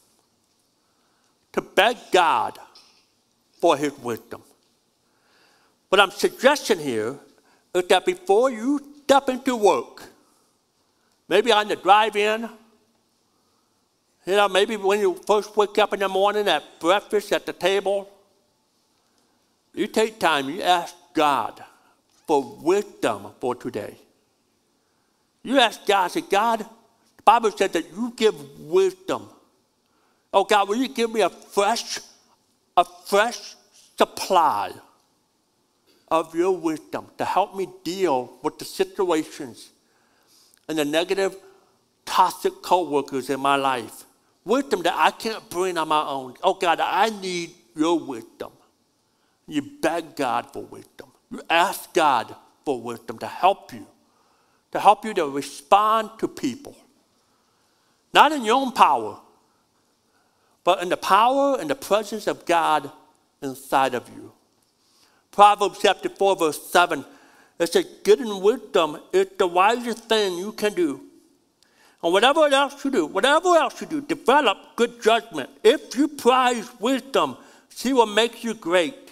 to 1.54 1.62
beg 1.62 1.98
God 2.12 2.60
for 3.62 3.78
his 3.78 3.94
wisdom. 4.00 4.42
What 5.90 6.02
I'm 6.02 6.12
suggesting 6.12 6.80
here 6.80 7.18
is 7.74 7.86
that 7.86 8.06
before 8.06 8.52
you 8.52 8.82
step 9.04 9.30
into 9.30 9.56
work, 9.56 10.04
maybe 11.30 11.52
on 11.52 11.68
the 11.68 11.76
drive 11.76 12.16
in, 12.16 12.50
you 14.26 14.34
know, 14.34 14.48
maybe 14.48 14.78
when 14.78 15.00
you 15.00 15.20
first 15.28 15.56
wake 15.56 15.78
up 15.78 15.94
in 15.94 16.00
the 16.00 16.10
morning 16.10 16.48
at 16.48 16.64
breakfast 16.80 17.32
at 17.34 17.46
the 17.46 17.54
table, 17.54 18.10
you 19.74 19.88
take 19.88 20.20
time, 20.20 20.50
you 20.50 20.62
ask 20.62 20.96
God 21.14 21.64
for 22.28 22.58
wisdom 22.62 23.28
for 23.40 23.56
today. 23.56 23.98
You 25.44 25.60
ask 25.60 25.86
God, 25.86 26.08
say, 26.08 26.22
God, 26.22 26.60
the 26.60 27.24
Bible 27.24 27.52
says 27.52 27.72
that 27.72 27.92
you 27.92 28.14
give 28.16 28.36
wisdom 28.60 29.30
Oh 30.34 30.44
God, 30.44 30.68
will 30.68 30.78
you 30.78 30.88
give 30.88 31.12
me 31.12 31.22
a 31.22 31.30
fresh, 31.30 32.00
a 32.76 32.84
fresh 33.06 33.56
supply 33.98 34.72
of 36.10 36.34
your 36.34 36.58
wisdom 36.58 37.08
to 37.20 37.26
help 37.26 37.56
me 37.56 37.68
deal 37.84 38.34
with 38.42 38.58
the 38.58 38.66
situations 38.66 39.70
and 40.68 40.78
the 40.78 40.86
negative, 40.86 41.36
toxic 42.06 42.54
co-workers 42.64 43.30
in 43.30 43.40
my 43.40 43.56
life. 43.56 44.06
Wisdom 44.46 44.82
that 44.84 44.96
I 44.96 45.12
can't 45.12 45.50
bring 45.50 45.78
on 45.78 45.88
my 45.88 46.06
own. 46.06 46.36
Oh 46.44 46.54
God, 46.54 46.80
I 46.80 47.10
need 47.10 47.52
your 47.76 48.00
wisdom. 48.00 48.52
You 49.48 49.62
beg 49.82 50.16
God 50.16 50.52
for 50.52 50.64
wisdom. 50.64 51.12
You 51.32 51.42
ask 51.50 51.94
God 51.94 52.36
for 52.66 52.82
wisdom 52.82 53.18
to 53.20 53.28
help 53.28 53.74
you, 53.74 53.86
to 54.72 54.80
help 54.80 55.06
you 55.06 55.14
to 55.16 55.28
respond 55.28 56.12
to 56.20 56.28
people. 56.28 56.76
Not 58.14 58.32
in 58.32 58.46
your 58.46 58.56
own 58.56 58.72
power, 58.72 59.20
but 60.64 60.82
in 60.82 60.90
the 60.90 60.98
power 60.98 61.58
and 61.60 61.70
the 61.70 61.76
presence 61.76 62.28
of 62.28 62.46
God 62.46 62.92
inside 63.42 63.96
of 63.96 64.08
you. 64.10 64.32
Proverbs 65.32 65.80
chapter 65.82 66.10
4, 66.10 66.36
verse 66.36 66.72
7, 66.72 67.04
it 67.60 67.74
says, 67.74 67.86
Getting 68.04 68.42
wisdom 68.42 69.00
is 69.12 69.28
the 69.38 69.48
wisest 69.48 70.06
thing 70.06 70.38
you 70.38 70.52
can 70.52 70.74
do. 70.74 71.02
Whatever 72.12 72.48
else 72.48 72.84
you 72.84 72.92
do, 72.92 73.06
whatever 73.06 73.56
else 73.56 73.80
you 73.80 73.88
do, 73.88 74.02
develop 74.02 74.58
good 74.76 75.02
judgment. 75.02 75.50
If 75.64 75.96
you 75.96 76.10
prize 76.10 76.70
wisdom, 76.80 77.38
she 77.70 77.94
will 77.94 78.06
make 78.06 78.44
you 78.44 78.54
great. 78.54 79.12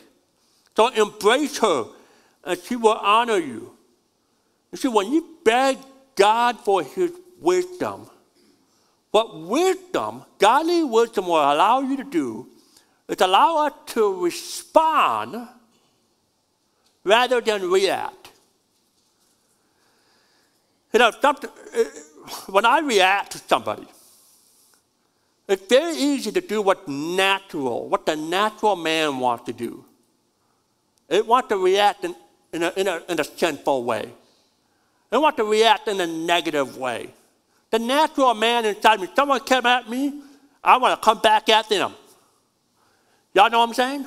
So 0.75 0.89
embrace 0.89 1.57
her, 1.59 1.85
and 2.43 2.59
she 2.59 2.75
will 2.75 2.97
honor 2.97 3.37
you. 3.37 3.73
You 4.71 4.77
see, 4.77 4.89
when 4.89 5.11
you 5.11 5.37
beg 5.45 5.77
God 6.15 6.59
for 6.59 6.83
his 6.83 7.11
wisdom, 7.39 8.09
what 9.11 9.39
wisdom, 9.39 10.25
godly 10.37 10.83
wisdom, 10.83 11.27
will 11.27 11.35
allow 11.35 11.79
you 11.79 11.95
to 11.95 12.03
do 12.03 12.47
is 13.07 13.21
allow 13.21 13.67
us 13.67 13.73
to 13.87 14.23
respond 14.23 15.47
rather 17.05 17.39
than 17.39 17.69
react. 17.69 18.31
You 20.93 20.99
know, 20.99 21.11
when 22.47 22.65
I 22.65 22.79
react 22.79 23.31
to 23.33 23.37
somebody, 23.39 23.87
it's 25.47 25.65
very 25.67 25.95
easy 25.95 26.31
to 26.31 26.41
do 26.41 26.61
what's 26.61 26.87
natural, 26.87 27.89
what 27.89 28.05
the 28.05 28.15
natural 28.15 28.75
man 28.75 29.19
wants 29.19 29.45
to 29.45 29.53
do. 29.53 29.83
It 31.09 31.25
wants 31.27 31.49
to 31.49 31.57
react 31.57 32.05
in, 32.05 32.15
in, 32.53 32.63
a, 32.63 32.73
in, 32.77 32.87
a, 32.87 33.01
in 33.09 33.19
a 33.19 33.23
sinful 33.23 33.83
way. 33.83 34.09
It 35.11 35.17
wants 35.17 35.37
to 35.37 35.43
react 35.43 35.87
in 35.89 35.99
a 35.99 36.07
negative 36.07 36.77
way. 36.77 37.13
The 37.69 37.79
natural 37.79 38.33
man 38.33 38.65
inside 38.65 39.01
me, 39.01 39.09
someone 39.15 39.41
came 39.41 39.65
at 39.65 39.89
me, 39.89 40.21
I 40.63 40.77
want 40.77 40.99
to 40.99 41.03
come 41.03 41.19
back 41.19 41.49
at 41.49 41.67
them. 41.67 41.93
Y'all 43.33 43.49
know 43.49 43.59
what 43.59 43.69
I'm 43.69 43.73
saying? 43.73 44.05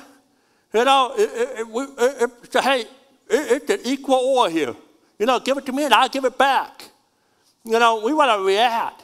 You 0.72 0.84
know, 0.84 1.14
it, 1.16 1.30
it, 1.32 1.66
it, 1.68 2.30
it, 2.54 2.62
hey, 2.62 2.84
it's 3.28 3.70
an 3.70 3.80
equal 3.84 4.22
war 4.22 4.50
here. 4.50 4.74
You 5.18 5.26
know, 5.26 5.38
give 5.40 5.56
it 5.56 5.66
to 5.66 5.72
me 5.72 5.84
and 5.84 5.94
I'll 5.94 6.08
give 6.08 6.24
it 6.24 6.36
back. 6.36 6.84
You 7.64 7.78
know, 7.78 8.02
we 8.04 8.12
want 8.12 8.38
to 8.38 8.44
react. 8.44 9.02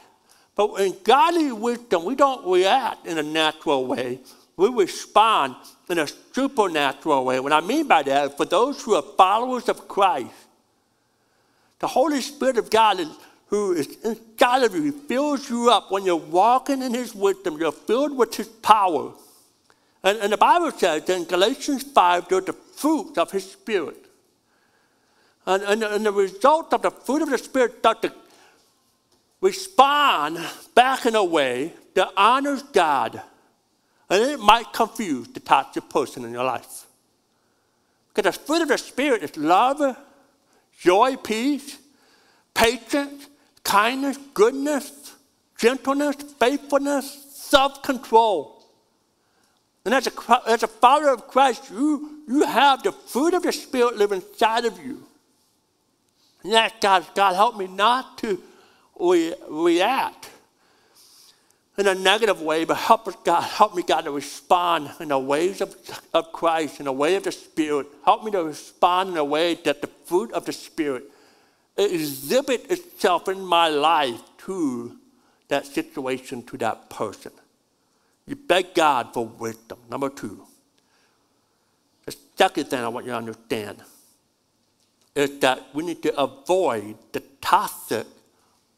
But 0.55 0.73
in 0.75 0.95
godly 1.03 1.51
wisdom, 1.51 2.05
we 2.05 2.15
don't 2.15 2.45
react 2.45 3.07
in 3.07 3.17
a 3.17 3.23
natural 3.23 3.85
way. 3.87 4.19
We 4.57 4.69
respond 4.69 5.55
in 5.89 5.97
a 5.97 6.07
supernatural 6.07 7.25
way. 7.25 7.39
What 7.39 7.53
I 7.53 7.61
mean 7.61 7.87
by 7.87 8.03
that, 8.03 8.37
for 8.37 8.45
those 8.45 8.81
who 8.83 8.95
are 8.95 9.01
followers 9.01 9.69
of 9.69 9.87
Christ, 9.87 10.29
the 11.79 11.87
Holy 11.87 12.21
Spirit 12.21 12.57
of 12.57 12.69
God 12.69 12.99
is 12.99 13.07
who 13.51 13.73
is 13.73 13.97
inside 14.05 14.63
of 14.63 14.73
you. 14.73 14.81
He 14.83 14.91
fills 14.91 15.49
you 15.49 15.69
up. 15.69 15.91
When 15.91 16.05
you're 16.05 16.15
walking 16.15 16.81
in 16.81 16.93
His 16.93 17.13
wisdom, 17.13 17.57
you're 17.59 17.73
filled 17.73 18.15
with 18.15 18.33
His 18.33 18.47
power. 18.47 19.11
And, 20.03 20.17
and 20.19 20.33
the 20.33 20.37
Bible 20.37 20.71
says 20.71 21.07
in 21.09 21.25
Galatians 21.25 21.83
5, 21.83 22.29
they're 22.29 22.41
the 22.41 22.53
fruit 22.53 23.17
of 23.17 23.29
His 23.31 23.51
Spirit. 23.51 24.05
And, 25.45 25.63
and, 25.63 25.83
and 25.83 26.05
the 26.05 26.13
result 26.13 26.73
of 26.73 26.81
the 26.81 26.91
fruit 26.91 27.23
of 27.23 27.29
the 27.29 27.37
Spirit 27.37 27.79
start 27.79 28.01
to 28.03 28.13
respond 29.41 30.39
back 30.75 31.05
in 31.05 31.15
a 31.15 31.23
way 31.23 31.73
that 31.95 32.09
honors 32.15 32.63
God. 32.63 33.21
And 34.09 34.23
it 34.23 34.39
might 34.39 34.71
confuse 34.71 35.27
the 35.29 35.39
toxic 35.39 35.89
person 35.89 36.23
in 36.25 36.31
your 36.31 36.43
life. 36.43 36.85
Because 38.13 38.35
the 38.35 38.43
fruit 38.43 38.61
of 38.61 38.67
the 38.67 38.77
Spirit 38.77 39.23
is 39.23 39.35
love, 39.37 39.97
joy, 40.79 41.15
peace, 41.15 41.79
patience, 42.53 43.27
kindness, 43.63 44.17
goodness, 44.33 45.15
gentleness, 45.57 46.15
faithfulness, 46.39 47.25
self 47.33 47.81
control. 47.81 48.63
And 49.85 49.93
as 49.93 50.07
a, 50.07 50.41
as 50.47 50.63
a 50.63 50.67
follower 50.67 51.13
of 51.13 51.27
Christ, 51.27 51.71
you, 51.71 52.21
you 52.27 52.43
have 52.45 52.83
the 52.83 52.91
fruit 52.91 53.33
of 53.33 53.43
the 53.43 53.51
Spirit 53.51 53.97
living 53.97 54.21
inside 54.21 54.65
of 54.65 54.77
you. 54.77 55.07
And 56.43 56.53
that's 56.53 56.75
God, 56.81 57.05
God, 57.15 57.35
help 57.35 57.57
me 57.57 57.67
not 57.67 58.17
to 58.19 58.41
re- 59.01 59.33
react 59.49 60.29
in 61.77 61.87
a 61.87 61.95
negative 61.95 62.41
way, 62.41 62.65
but 62.65 62.77
help 62.77 63.07
us, 63.07 63.15
God, 63.23 63.41
help 63.41 63.75
me, 63.75 63.83
God, 63.83 64.01
to 64.01 64.11
respond 64.11 64.91
in 64.99 65.07
the 65.07 65.17
ways 65.17 65.61
of, 65.61 65.75
of 66.13 66.31
Christ, 66.31 66.79
in 66.79 66.85
the 66.85 66.91
way 66.91 67.15
of 67.15 67.23
the 67.23 67.31
Spirit. 67.31 67.87
Help 68.05 68.23
me 68.23 68.31
to 68.31 68.43
respond 68.43 69.09
in 69.09 69.17
a 69.17 69.23
way 69.23 69.55
that 69.55 69.81
the 69.81 69.87
fruit 70.05 70.31
of 70.33 70.45
the 70.45 70.53
Spirit 70.53 71.03
exhibit 71.77 72.69
itself 72.69 73.27
in 73.27 73.41
my 73.41 73.69
life 73.69 74.21
to 74.45 74.97
that 75.47 75.65
situation, 75.65 76.43
to 76.43 76.57
that 76.57 76.89
person. 76.89 77.31
You 78.27 78.35
beg 78.35 78.73
God 78.73 79.13
for 79.13 79.25
wisdom. 79.25 79.79
Number 79.89 80.09
two. 80.09 80.45
The 82.05 82.15
second 82.35 82.65
thing 82.65 82.79
I 82.79 82.87
want 82.87 83.05
you 83.05 83.11
to 83.11 83.17
understand 83.17 83.81
is 85.15 85.39
that 85.39 85.63
we 85.73 85.83
need 85.83 86.01
to 86.03 86.15
avoid 86.19 86.95
the 87.11 87.21
toxic 87.41 88.05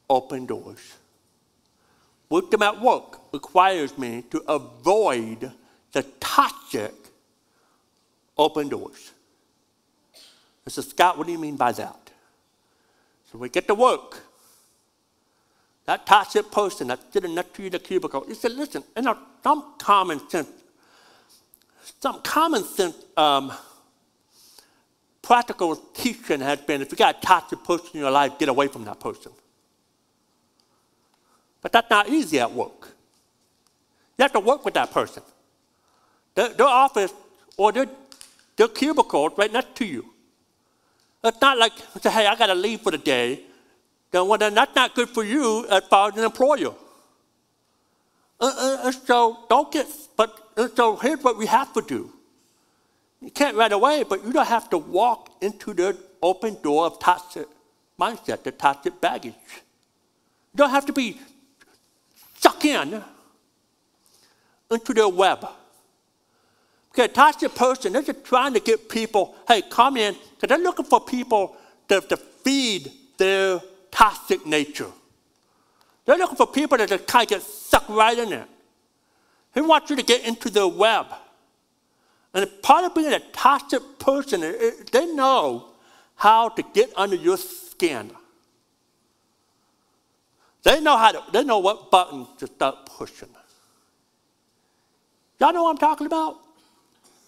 open 0.09 0.45
doors. 0.45 0.93
Wisdom 2.29 2.63
at 2.63 2.81
work 2.81 3.19
requires 3.31 3.97
me 3.97 4.23
to 4.31 4.39
avoid 4.47 5.51
the 5.91 6.03
toxic 6.19 6.93
open 8.37 8.69
doors. 8.69 9.11
I 10.65 10.69
said, 10.69 10.85
Scott, 10.85 11.17
what 11.17 11.27
do 11.27 11.33
you 11.33 11.39
mean 11.39 11.55
by 11.55 11.71
that? 11.73 12.11
So 13.31 13.37
we 13.37 13.49
get 13.49 13.67
to 13.67 13.75
work. 13.75 14.23
That 15.85 16.05
toxic 16.05 16.49
person 16.51 16.87
that's 16.87 17.03
sitting 17.11 17.35
next 17.35 17.53
to 17.55 17.61
you 17.61 17.65
in 17.67 17.73
the 17.73 17.79
cubicle, 17.79 18.25
he 18.27 18.33
said, 18.33 18.53
listen, 18.53 18.83
in 18.95 19.03
some 19.43 19.73
common 19.77 20.29
sense, 20.29 20.49
some 21.99 22.21
common 22.21 22.63
sense 22.63 22.95
um, 23.17 23.51
practical 25.21 25.75
teaching 25.75 26.39
has 26.39 26.59
been 26.61 26.81
if 26.81 26.91
you 26.91 26.97
got 26.97 27.17
a 27.17 27.21
toxic 27.21 27.63
person 27.63 27.89
in 27.95 27.99
your 28.01 28.11
life, 28.11 28.39
get 28.39 28.49
away 28.49 28.67
from 28.67 28.85
that 28.85 28.99
person. 28.99 29.31
But 31.63 31.71
that's 31.71 31.89
not 31.89 32.09
easy 32.09 32.39
at 32.39 32.51
work. 32.51 32.89
You 34.17 34.23
have 34.23 34.33
to 34.33 34.39
work 34.39 34.63
with 34.63 34.75
that 34.75 34.91
person. 34.91 35.23
Their, 36.35 36.49
their 36.49 36.67
office 36.67 37.13
or 37.57 37.71
their, 37.71 37.87
their 38.57 38.67
cubicle 38.67 39.29
right 39.29 39.51
next 39.51 39.75
to 39.77 39.85
you. 39.85 40.05
It's 41.23 41.39
not 41.41 41.57
like, 41.57 41.71
say, 42.01 42.11
hey, 42.11 42.27
I 42.27 42.35
got 42.35 42.47
to 42.47 42.55
leave 42.55 42.81
for 42.81 42.91
the 42.91 42.97
day. 42.97 43.39
Then, 44.11 44.27
well, 44.27 44.37
then 44.37 44.53
that's 44.53 44.75
not 44.75 44.93
good 44.93 45.09
for 45.09 45.23
you 45.23 45.65
as 45.69 45.83
far 45.85 46.09
as 46.09 46.17
an 46.17 46.25
employer. 46.25 46.73
Uh, 48.39 48.45
uh, 48.45 48.77
uh 48.83 48.91
so 48.91 49.39
don't 49.49 49.71
get, 49.71 49.87
but 50.17 50.37
uh, 50.57 50.67
so 50.75 50.97
here's 50.97 51.23
what 51.23 51.37
we 51.37 51.45
have 51.45 51.73
to 51.73 51.81
do. 51.81 52.11
You 53.21 53.31
can't 53.31 53.55
right 53.55 53.71
away, 53.71 54.03
but 54.03 54.23
you 54.25 54.33
don't 54.33 54.47
have 54.47 54.69
to 54.71 54.77
walk 54.77 55.29
into 55.41 55.73
the 55.73 55.97
open 56.21 56.57
door 56.61 56.85
of 56.85 56.99
toxic 56.99 57.47
mindset, 57.97 58.43
the 58.43 58.51
toxic 58.51 58.99
baggage. 58.99 59.33
You 60.53 60.57
don't 60.57 60.71
have 60.71 60.85
to 60.87 60.93
be 60.93 61.19
in 62.65 63.03
into 64.71 64.93
their 64.93 65.09
web. 65.09 65.45
Okay, 66.91 67.07
toxic 67.07 67.55
person, 67.55 67.93
they're 67.93 68.03
just 68.03 68.23
trying 68.23 68.53
to 68.53 68.59
get 68.59 68.87
people, 68.87 69.35
hey, 69.47 69.63
come 69.63 69.97
in, 69.97 70.13
because 70.13 70.49
they're 70.49 70.63
looking 70.63 70.85
for 70.85 71.01
people 71.01 71.55
to, 71.87 72.01
to 72.01 72.17
feed 72.17 72.91
their 73.17 73.59
toxic 73.89 74.45
nature. 74.45 74.91
They're 76.05 76.17
looking 76.17 76.35
for 76.35 76.47
people 76.47 76.77
that 76.77 76.89
just 76.89 77.07
kind 77.07 77.23
of 77.23 77.29
get 77.29 77.41
sucked 77.41 77.89
right 77.89 78.17
in 78.17 78.33
it. 78.33 78.47
He 79.53 79.61
wants 79.61 79.89
you 79.89 79.95
to 79.95 80.03
get 80.03 80.23
into 80.25 80.49
their 80.49 80.67
web. 80.67 81.07
And 82.33 82.49
part 82.61 82.85
of 82.85 82.95
being 82.95 83.13
a 83.13 83.19
toxic 83.31 83.81
person, 83.99 84.41
they 84.91 85.05
know 85.13 85.69
how 86.15 86.49
to 86.49 86.63
get 86.73 86.91
under 86.95 87.15
your 87.15 87.37
skin. 87.37 88.11
They 90.63 90.79
know 90.79 90.97
how 90.97 91.11
to, 91.11 91.23
they 91.31 91.43
know 91.43 91.59
what 91.59 91.91
buttons 91.91 92.27
to 92.39 92.47
start 92.47 92.85
pushing. 92.85 93.29
Y'all 95.39 95.53
know 95.53 95.63
what 95.63 95.71
I'm 95.71 95.77
talking 95.77 96.07
about? 96.07 96.37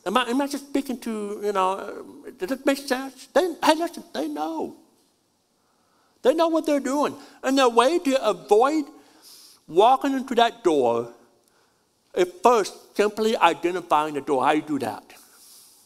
Am 0.06 0.16
I, 0.16 0.24
am 0.30 0.40
I 0.40 0.48
just 0.48 0.70
speaking 0.70 1.00
to, 1.00 1.42
you 1.44 1.52
know, 1.52 1.72
uh, 1.72 2.32
does 2.38 2.52
it 2.52 2.66
make 2.66 2.78
sense? 2.78 3.28
They, 3.28 3.56
hey, 3.64 3.76
listen, 3.76 4.04
they 4.14 4.28
know. 4.28 4.78
They 6.22 6.34
know 6.34 6.48
what 6.48 6.66
they're 6.66 6.80
doing. 6.80 7.16
And 7.44 7.58
the 7.58 7.68
way 7.68 8.00
to 8.00 8.26
avoid 8.26 8.86
walking 9.68 10.14
into 10.14 10.36
that 10.36 10.64
door 10.64 11.14
is 12.16 12.28
first 12.42 12.96
simply 12.96 13.36
identifying 13.36 14.14
the 14.14 14.22
door. 14.22 14.46
How 14.46 14.52
do 14.52 14.58
you 14.58 14.64
do 14.64 14.80
that? 14.80 15.04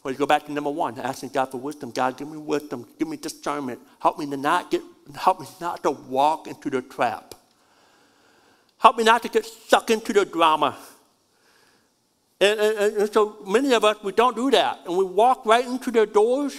Well, 0.04 0.14
you 0.14 0.18
go 0.18 0.26
back 0.26 0.46
to 0.46 0.52
number 0.52 0.70
one, 0.70 1.00
asking 1.00 1.30
God 1.30 1.52
for 1.52 1.58
wisdom. 1.58 1.92
God, 1.92 2.18
give 2.18 2.30
me 2.30 2.38
wisdom, 2.38 2.88
give 2.98 3.08
me 3.08 3.18
discernment. 3.18 3.80
Help 4.00 4.20
me 4.20 4.26
to 4.30 4.38
not 4.38 4.72
get, 4.72 4.82
help 5.16 5.42
me 5.42 5.48
not 5.60 5.84
to 5.84 5.92
walk 5.92 6.48
into 6.48 6.70
the 6.70 6.82
trap. 6.82 7.36
Help 8.80 8.98
me 8.98 9.04
not 9.04 9.22
to 9.24 9.30
get 9.30 9.46
sucked 9.46 9.92
into 9.92 10.14
the 10.14 10.26
drama. 10.26 10.76
And, 12.42 12.60
and, 12.60 12.98
and, 12.98 13.14
so 13.14 13.38
many 13.46 13.74
of 13.74 13.84
us, 13.84 13.98
we 14.02 14.14
don't 14.14 14.36
do 14.36 14.50
that. 14.52 14.80
And 14.86 14.98
we 14.98 15.04
walk 15.04 15.46
right 15.46 15.66
into 15.66 15.92
their 15.92 16.06
doors, 16.06 16.56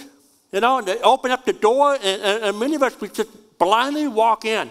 you 0.51 0.59
know, 0.59 0.77
and 0.77 0.87
they 0.87 0.99
open 1.01 1.31
up 1.31 1.43
the 1.43 1.53
door, 1.53 1.95
and, 1.95 2.21
and 2.21 2.59
many 2.59 2.75
of 2.75 2.83
us, 2.83 2.99
we 3.01 3.09
just 3.09 3.29
blindly 3.57 4.07
walk 4.07 4.45
in. 4.45 4.69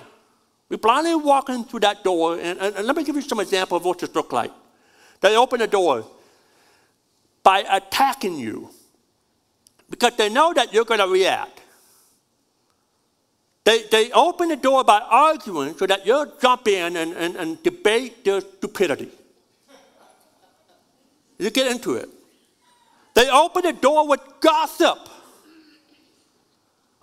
We 0.69 0.77
blindly 0.77 1.17
walk 1.17 1.49
in 1.49 1.65
through 1.65 1.81
that 1.81 2.05
door. 2.05 2.39
And, 2.39 2.61
let 2.87 2.95
me 2.95 3.03
give 3.03 3.17
you 3.17 3.23
some 3.23 3.41
example 3.41 3.77
of 3.77 3.85
what 3.85 3.99
this 3.99 4.15
looks 4.15 4.33
like. 4.33 4.53
They 5.21 5.37
open 5.37 5.59
the 5.59 5.67
door 5.67 6.07
by 7.43 7.65
attacking 7.69 8.39
you 8.39 8.71
because 9.91 10.17
they 10.17 10.29
know 10.29 10.53
that 10.55 10.73
you're 10.73 10.85
going 10.85 11.01
to 11.01 11.09
react. 11.09 11.60
They, 13.65 13.85
they 13.91 14.11
open 14.13 14.49
the 14.49 14.57
door 14.57 14.85
by 14.85 15.01
arguing 15.01 15.77
so 15.77 15.87
that 15.87 16.07
you'll 16.07 16.33
jump 16.41 16.67
in 16.67 16.97
and, 16.97 17.13
and, 17.13 17.37
and 17.37 17.63
debate 17.63 18.25
their 18.25 18.41
stupidity. 18.41 19.11
You 21.39 21.51
get 21.51 21.71
into 21.71 21.95
it. 21.95 22.09
They 23.15 23.29
open 23.31 23.63
the 23.63 23.73
door 23.73 24.09
with 24.09 24.21
gossip. 24.41 24.99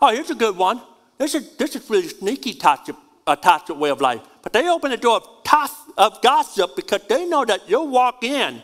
Oh, 0.02 0.14
here's 0.14 0.30
a 0.30 0.36
good 0.36 0.56
one. 0.56 0.82
This 1.18 1.36
is, 1.36 1.56
this 1.58 1.76
is 1.76 1.90
really 1.90 2.08
sneaky 2.08 2.54
toxic, 2.54 2.96
uh, 3.26 3.36
toxic 3.36 3.78
way 3.78 3.90
of 3.90 4.00
life. 4.00 4.22
But 4.44 4.54
they 4.54 4.70
open 4.70 4.92
the 4.92 4.98
door 4.98 5.18
of, 5.18 5.44
tos- 5.44 5.92
of 5.98 6.22
gossip 6.22 6.76
because 6.76 7.02
they 7.10 7.28
know 7.28 7.46
that 7.46 7.68
you'll 7.68 7.88
walk 7.88 8.24
in 8.24 8.62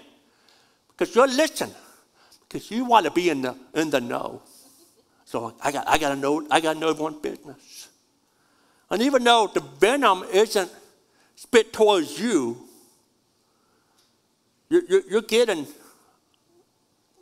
because 0.89 1.15
you'll 1.15 1.27
listen 1.27 1.71
because 2.47 2.69
you 2.69 2.85
want 2.85 3.05
to 3.05 3.11
be 3.11 3.29
in 3.29 3.41
the, 3.41 3.55
in 3.73 3.89
the 3.89 3.99
know. 3.99 4.41
So 5.25 5.55
I 5.61 5.71
got, 5.71 5.87
I 5.87 5.97
got 5.97 6.09
to 6.09 6.15
know, 6.15 6.45
I 6.51 6.61
got 6.61 6.73
to 6.73 6.79
know 6.79 6.89
everyone's 6.89 7.17
business. 7.17 7.82
And 8.93 9.01
even 9.01 9.23
though 9.23 9.49
the 9.51 9.59
venom 9.59 10.23
isn't 10.31 10.69
spit 11.35 11.73
towards 11.73 12.19
you, 12.19 12.69
you're, 14.69 15.23
getting, 15.23 15.65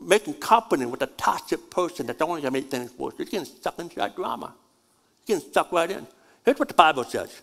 making 0.01 0.33
company 0.33 0.85
with 0.85 1.01
a 1.01 1.07
toxic 1.07 1.69
person 1.69 2.07
that's 2.07 2.21
only 2.21 2.41
going 2.41 2.53
to 2.53 2.59
make 2.59 2.69
things 2.69 2.91
worse. 2.97 3.13
You're 3.17 3.25
getting 3.25 3.45
stuck 3.45 3.79
into 3.79 3.95
that 3.95 4.17
drama. 4.17 4.53
You're 5.25 5.37
getting 5.37 5.49
stuck 5.49 5.71
right 5.71 5.89
in. 5.89 6.05
Here's 6.43 6.59
what 6.59 6.67
the 6.67 6.73
Bible 6.73 7.05
says 7.05 7.41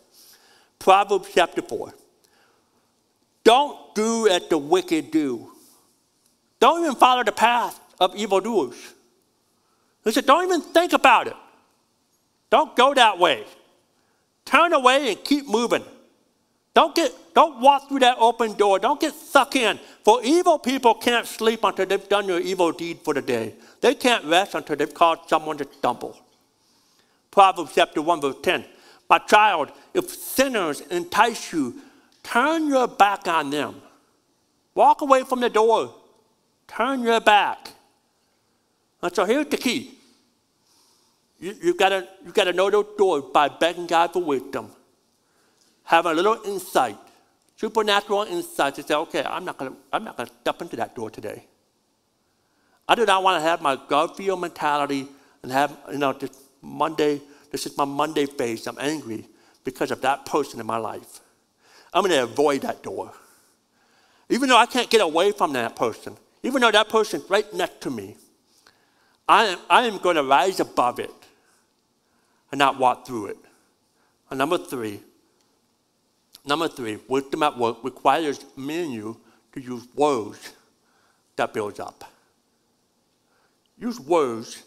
Proverbs 0.79 1.31
chapter 1.35 1.63
4. 1.63 1.95
Don't 3.45 3.95
do 3.95 4.29
as 4.29 4.47
the 4.49 4.59
wicked 4.59 5.11
do. 5.11 5.53
Don't 6.61 6.83
even 6.83 6.97
follow 6.97 7.25
the 7.25 7.33
path 7.33 7.81
of 7.99 8.15
evildoers. 8.15 8.93
He 10.05 10.13
said, 10.13 10.27
don't 10.27 10.45
even 10.45 10.61
think 10.61 10.93
about 10.93 11.29
it. 11.29 11.37
Don't 12.51 12.77
go 12.77 12.93
that 12.93 13.19
way. 13.19 13.47
Turn 14.49 14.73
away 14.73 15.11
and 15.11 15.23
keep 15.23 15.47
moving. 15.47 15.85
Don't 16.73 16.95
get 16.95 17.13
don't 17.35 17.61
walk 17.61 17.87
through 17.87 17.99
that 17.99 18.17
open 18.19 18.55
door. 18.55 18.79
Don't 18.79 18.99
get 18.99 19.13
sucked 19.13 19.57
in. 19.57 19.79
For 20.05 20.25
evil 20.25 20.59
people 20.59 20.95
can't 20.95 21.27
sleep 21.27 21.65
until 21.65 21.85
they've 21.85 22.09
done 22.09 22.27
their 22.27 22.41
evil 22.41 22.73
deed 22.73 23.01
for 23.05 23.13
the 23.13 23.21
day. 23.21 23.53
They 23.83 23.95
can't 23.95 24.25
rest 24.25 24.55
until 24.55 24.77
they've 24.77 24.95
caused 24.95 25.29
someone 25.29 25.59
to 25.59 25.69
stumble. 25.71 26.19
Proverbs 27.31 27.73
chapter 27.75 28.01
1, 28.01 28.23
verse 28.23 28.37
10. 28.43 28.65
My 29.11 29.19
child, 29.19 29.71
if 29.93 30.09
sinners 30.09 30.81
entice 30.81 31.53
you, 31.53 31.75
turn 32.23 32.69
your 32.69 32.89
back 32.89 33.29
on 33.29 33.51
them. 33.51 33.83
Walk 34.75 35.03
away 35.03 35.25
from 35.25 35.41
the 35.41 35.51
door. 35.51 35.95
Turn 36.67 37.03
your 37.03 37.21
back. 37.21 37.71
And 39.03 39.15
so 39.15 39.27
here's 39.27 39.49
the 39.49 39.59
key 39.59 39.98
you, 41.39 41.55
you've 41.63 41.77
got 41.77 41.91
to 41.91 42.07
you 42.25 42.33
gotta 42.33 42.53
know 42.53 42.71
those 42.71 42.87
doors 42.97 43.25
by 43.33 43.49
begging 43.49 43.87
God 43.87 44.13
for 44.13 44.23
wisdom. 44.23 44.71
have 45.85 46.07
a 46.07 46.13
little 46.13 46.39
insight, 46.45 46.99
supernatural 47.57 48.25
insight 48.25 48.75
to 48.75 48.83
say, 48.83 48.95
okay, 48.95 49.23
I'm 49.25 49.45
not 49.45 49.59
to 49.59 49.73
I'm 49.93 50.05
not 50.05 50.19
to 50.19 50.27
step 50.27 50.61
into 50.63 50.77
that 50.77 50.95
door 50.95 51.11
today. 51.11 51.45
I 52.89 52.95
do 52.95 53.05
not 53.05 53.23
want 53.23 53.43
to 53.43 53.49
have 53.49 53.61
my 53.61 53.79
Garfield 53.89 54.41
mentality 54.41 55.07
and 55.43 55.53
have, 55.53 55.77
you 55.93 55.99
know, 55.99 56.13
this 56.13 56.31
Monday, 56.63 57.21
this 57.51 57.67
is 57.67 57.77
my 57.77 57.85
Monday 57.85 58.27
phase. 58.27 58.67
I'm 58.67 58.79
angry 58.81 59.27
because 59.63 59.91
of 59.91 60.01
that 60.01 60.25
person 60.25 60.59
in 60.59 60.67
my 60.67 60.79
life. 60.79 61.21
I'm 61.93 62.03
going 62.03 62.15
to 62.17 62.23
avoid 62.23 62.63
that 62.63 62.83
door. 62.83 63.13
Even 64.31 64.49
though 64.49 64.57
I 64.57 64.67
can't 64.67 64.91
get 64.91 65.01
away 65.01 65.33
from 65.33 65.53
that 65.53 65.77
person, 65.77 66.17
even 66.43 66.61
though 66.63 66.71
that 66.71 66.89
person's 66.89 67.29
right 67.31 67.53
next 67.53 67.83
to 67.83 67.91
me, 67.91 68.17
I 69.29 69.45
am, 69.45 69.59
I 69.69 69.87
am 69.87 69.99
going 69.99 70.17
to 70.17 70.23
rise 70.23 70.59
above 70.61 70.99
it 70.99 71.13
and 72.51 72.59
not 72.59 72.79
walk 72.79 73.07
through 73.07 73.27
it. 73.27 73.39
And 74.31 74.39
number 74.39 74.59
three, 74.59 75.01
number 76.45 76.69
three, 76.69 76.99
wisdom 77.09 77.43
at 77.43 77.57
work 77.59 77.83
requires 77.83 78.45
me 78.57 78.83
and 78.83 78.93
you 78.93 79.21
to 79.53 79.61
use 79.61 79.87
words 79.95 80.53
that 81.37 81.53
build 81.53 81.81
up. 81.81 82.05
Use 83.79 84.01
words 84.01 84.63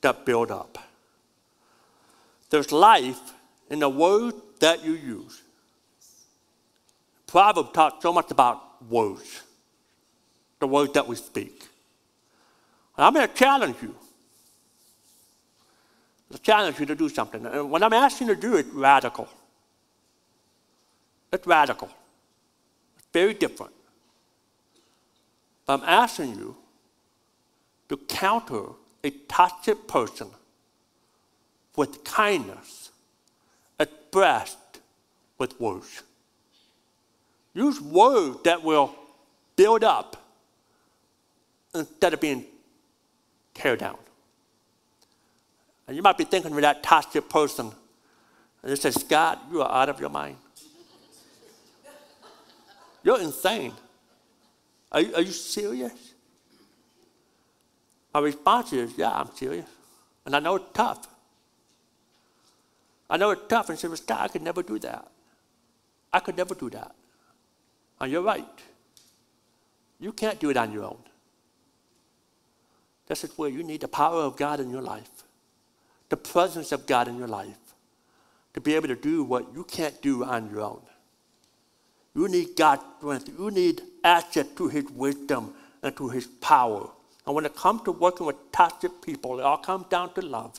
that 0.00 0.24
build 0.24 0.50
up. 0.50 0.78
There's 2.50 2.70
life 2.70 3.32
in 3.70 3.80
the 3.80 3.88
words 3.88 4.36
that 4.60 4.84
you 4.84 4.92
use. 4.92 5.42
Proverbs 7.26 7.70
talks 7.72 8.02
so 8.02 8.12
much 8.12 8.30
about 8.30 8.84
words, 8.88 9.42
the 10.60 10.66
words 10.66 10.92
that 10.92 11.06
we 11.06 11.16
speak. 11.16 11.66
And 12.96 13.04
I'm 13.04 13.12
going 13.12 13.28
to 13.28 13.34
challenge 13.34 13.76
you. 13.82 13.94
I 16.32 16.36
challenge 16.38 16.80
you 16.80 16.86
to 16.86 16.94
do 16.94 17.08
something. 17.08 17.46
And 17.46 17.70
what 17.70 17.82
I'm 17.82 17.92
asking 17.92 18.28
you 18.28 18.34
to 18.34 18.40
do 18.40 18.56
is 18.56 18.66
radical. 18.66 19.28
It's 21.32 21.46
radical. 21.46 21.88
It's 22.96 23.06
very 23.12 23.34
different. 23.34 23.72
But 25.66 25.80
I'm 25.80 25.88
asking 25.88 26.36
you 26.36 26.56
to 27.88 27.96
counter 27.96 28.64
a 29.04 29.10
toxic 29.10 29.86
person 29.86 30.28
with 31.76 32.02
kindness 32.04 32.90
expressed 33.78 34.80
with 35.38 35.60
words. 35.60 36.02
Use 37.54 37.80
words 37.80 38.38
that 38.44 38.62
will 38.62 38.94
build 39.54 39.84
up 39.84 40.22
instead 41.74 42.14
of 42.14 42.20
being 42.20 42.44
tear 43.54 43.76
down. 43.76 43.98
And 45.86 45.96
you 45.96 46.02
might 46.02 46.18
be 46.18 46.24
thinking 46.24 46.52
of 46.52 46.60
that 46.60 46.82
toxic 46.82 47.28
person, 47.28 47.70
and 48.62 48.72
it 48.72 48.80
says, 48.80 49.00
Scott, 49.00 49.44
you 49.50 49.62
are 49.62 49.70
out 49.70 49.88
of 49.88 50.00
your 50.00 50.10
mind. 50.10 50.36
You're 53.04 53.20
insane. 53.20 53.72
Are 54.90 55.00
you, 55.00 55.14
are 55.14 55.22
you 55.22 55.30
serious? 55.30 56.14
My 58.12 58.20
response 58.20 58.72
is, 58.72 58.96
yeah, 58.96 59.12
I'm 59.12 59.30
serious. 59.36 59.68
And 60.24 60.34
I 60.34 60.40
know 60.40 60.56
it's 60.56 60.72
tough. 60.72 61.06
I 63.08 63.16
know 63.16 63.30
it's 63.30 63.42
tough. 63.48 63.68
And 63.68 63.78
she 63.78 63.86
said, 63.86 63.96
Scott, 63.98 64.20
I 64.22 64.28
could 64.28 64.42
never 64.42 64.62
do 64.62 64.78
that. 64.80 65.06
I 66.12 66.18
could 66.18 66.36
never 66.36 66.54
do 66.54 66.68
that. 66.70 66.94
And 68.00 68.10
you're 68.10 68.22
right. 68.22 68.44
You 70.00 70.12
can't 70.12 70.40
do 70.40 70.50
it 70.50 70.56
on 70.56 70.72
your 70.72 70.84
own. 70.84 70.98
This 73.06 73.22
is 73.22 73.30
where 73.36 73.48
you 73.48 73.62
need 73.62 73.82
the 73.82 73.88
power 73.88 74.22
of 74.22 74.36
God 74.36 74.58
in 74.58 74.70
your 74.70 74.82
life, 74.82 75.10
the 76.08 76.16
presence 76.16 76.72
of 76.72 76.86
God 76.86 77.08
in 77.08 77.18
your 77.18 77.28
life, 77.28 77.58
to 78.54 78.60
be 78.60 78.74
able 78.74 78.88
to 78.88 78.96
do 78.96 79.24
what 79.24 79.52
you 79.54 79.64
can't 79.64 80.00
do 80.00 80.24
on 80.24 80.50
your 80.50 80.60
own. 80.60 80.82
You 82.14 82.28
need 82.28 82.56
God's 82.56 82.82
strength. 82.98 83.28
You 83.38 83.50
need 83.50 83.82
access 84.02 84.46
to 84.56 84.68
His 84.68 84.84
wisdom 84.90 85.52
and 85.82 85.94
to 85.96 86.08
His 86.08 86.26
power. 86.26 86.88
And 87.26 87.34
when 87.34 87.44
it 87.44 87.54
comes 87.54 87.82
to 87.82 87.92
working 87.92 88.26
with 88.26 88.36
toxic 88.52 89.02
people, 89.02 89.38
it 89.38 89.42
all 89.42 89.58
comes 89.58 89.86
down 89.88 90.14
to 90.14 90.22
love. 90.22 90.58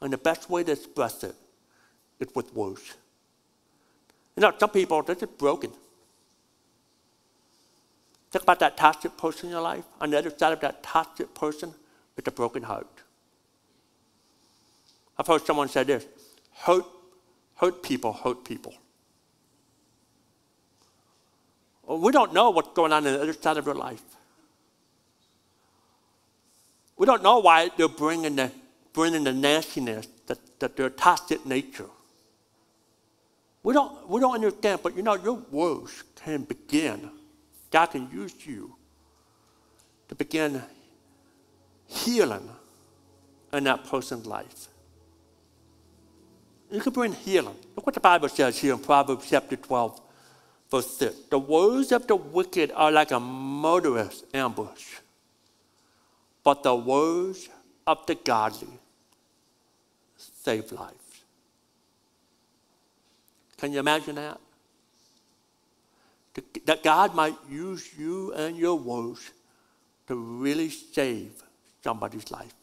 And 0.00 0.12
the 0.12 0.18
best 0.18 0.50
way 0.50 0.64
to 0.64 0.72
express 0.72 1.22
it 1.22 1.34
is 2.18 2.28
with 2.34 2.52
words. 2.54 2.94
You 4.36 4.40
know, 4.40 4.52
some 4.58 4.70
people, 4.70 5.02
they're 5.02 5.14
just 5.14 5.38
broken. 5.38 5.70
Think 8.32 8.42
about 8.42 8.58
that 8.58 8.76
toxic 8.76 9.16
person 9.16 9.46
in 9.46 9.52
your 9.52 9.62
life. 9.62 9.84
On 10.00 10.10
the 10.10 10.18
other 10.18 10.30
side 10.36 10.52
of 10.52 10.60
that 10.60 10.82
toxic 10.82 11.32
person 11.34 11.72
is 12.16 12.24
a 12.26 12.32
broken 12.32 12.64
heart. 12.64 12.93
I've 15.18 15.26
heard 15.26 15.42
someone 15.42 15.68
say 15.68 15.84
this 15.84 16.06
hurt, 16.52 16.84
hurt 17.56 17.82
people 17.82 18.12
hurt 18.12 18.44
people. 18.44 18.74
We 21.86 22.12
don't 22.12 22.32
know 22.32 22.50
what's 22.50 22.72
going 22.74 22.92
on 22.92 23.06
in 23.06 23.12
the 23.12 23.22
other 23.22 23.32
side 23.34 23.58
of 23.58 23.66
your 23.66 23.74
life. 23.74 24.02
We 26.96 27.06
don't 27.06 27.22
know 27.22 27.40
why 27.40 27.70
they're 27.76 27.88
bringing 27.88 28.36
the, 28.36 28.50
bringing 28.92 29.24
the 29.24 29.32
nastiness, 29.32 30.08
that, 30.26 30.38
that 30.60 30.76
their 30.76 30.88
toxic 30.88 31.44
nature. 31.44 31.90
We 33.62 33.74
don't, 33.74 34.08
we 34.08 34.20
don't 34.20 34.34
understand, 34.34 34.80
but 34.82 34.96
you 34.96 35.02
know, 35.02 35.14
your 35.14 35.34
words 35.50 36.04
can 36.16 36.44
begin 36.44 37.10
God 37.74 37.86
can 37.86 38.08
use 38.12 38.46
you 38.46 38.76
to 40.08 40.14
begin 40.14 40.62
healing 41.88 42.48
in 43.52 43.64
that 43.64 43.82
person's 43.82 44.26
life. 44.26 44.68
You 46.74 46.80
can 46.80 46.92
bring 46.92 47.12
healing. 47.12 47.54
Look 47.76 47.86
what 47.86 47.94
the 47.94 48.00
Bible 48.00 48.28
says 48.28 48.58
here 48.58 48.72
in 48.72 48.80
Proverbs 48.80 49.30
chapter 49.30 49.54
12, 49.54 50.00
verse 50.68 50.96
6. 50.96 51.14
The 51.30 51.38
words 51.38 51.92
of 51.92 52.08
the 52.08 52.16
wicked 52.16 52.72
are 52.74 52.90
like 52.90 53.12
a 53.12 53.20
murderous 53.20 54.24
ambush, 54.34 54.96
but 56.42 56.64
the 56.64 56.74
words 56.74 57.48
of 57.86 58.04
the 58.06 58.16
godly 58.16 58.76
save 60.16 60.72
lives. 60.72 61.22
Can 63.56 63.72
you 63.72 63.78
imagine 63.78 64.16
that? 64.16 64.40
that 66.64 66.82
God 66.82 67.14
might 67.14 67.36
use 67.48 67.88
you 67.96 68.32
and 68.32 68.56
your 68.56 68.76
words 68.76 69.30
to 70.08 70.16
really 70.16 70.70
save 70.70 71.30
somebody's 71.84 72.32
life, 72.32 72.56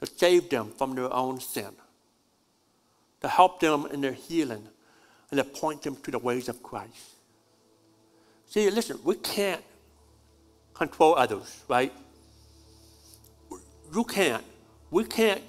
to 0.00 0.06
save 0.06 0.50
them 0.50 0.72
from 0.76 0.96
their 0.96 1.14
own 1.14 1.38
sin, 1.38 1.70
to 3.20 3.28
help 3.28 3.60
them 3.60 3.86
in 3.92 4.00
their 4.00 4.12
healing, 4.12 4.66
and 5.30 5.38
to 5.38 5.44
point 5.44 5.82
them 5.82 5.96
to 5.96 6.10
the 6.10 6.18
ways 6.18 6.48
of 6.48 6.62
Christ. 6.62 7.16
See, 8.46 8.68
listen, 8.70 8.98
we 9.04 9.16
can't 9.16 9.62
control 10.74 11.14
others, 11.14 11.62
right? 11.68 11.92
You 13.94 14.04
can't. 14.04 14.44
We 14.90 15.04
can't 15.04 15.42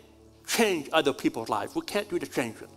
change 0.46 0.90
other 0.92 1.14
people's 1.14 1.50
lives. 1.50 1.74
We 1.74 1.82
can't 1.82 2.10
do 2.10 2.20
the 2.20 2.28
changing. 2.28 2.68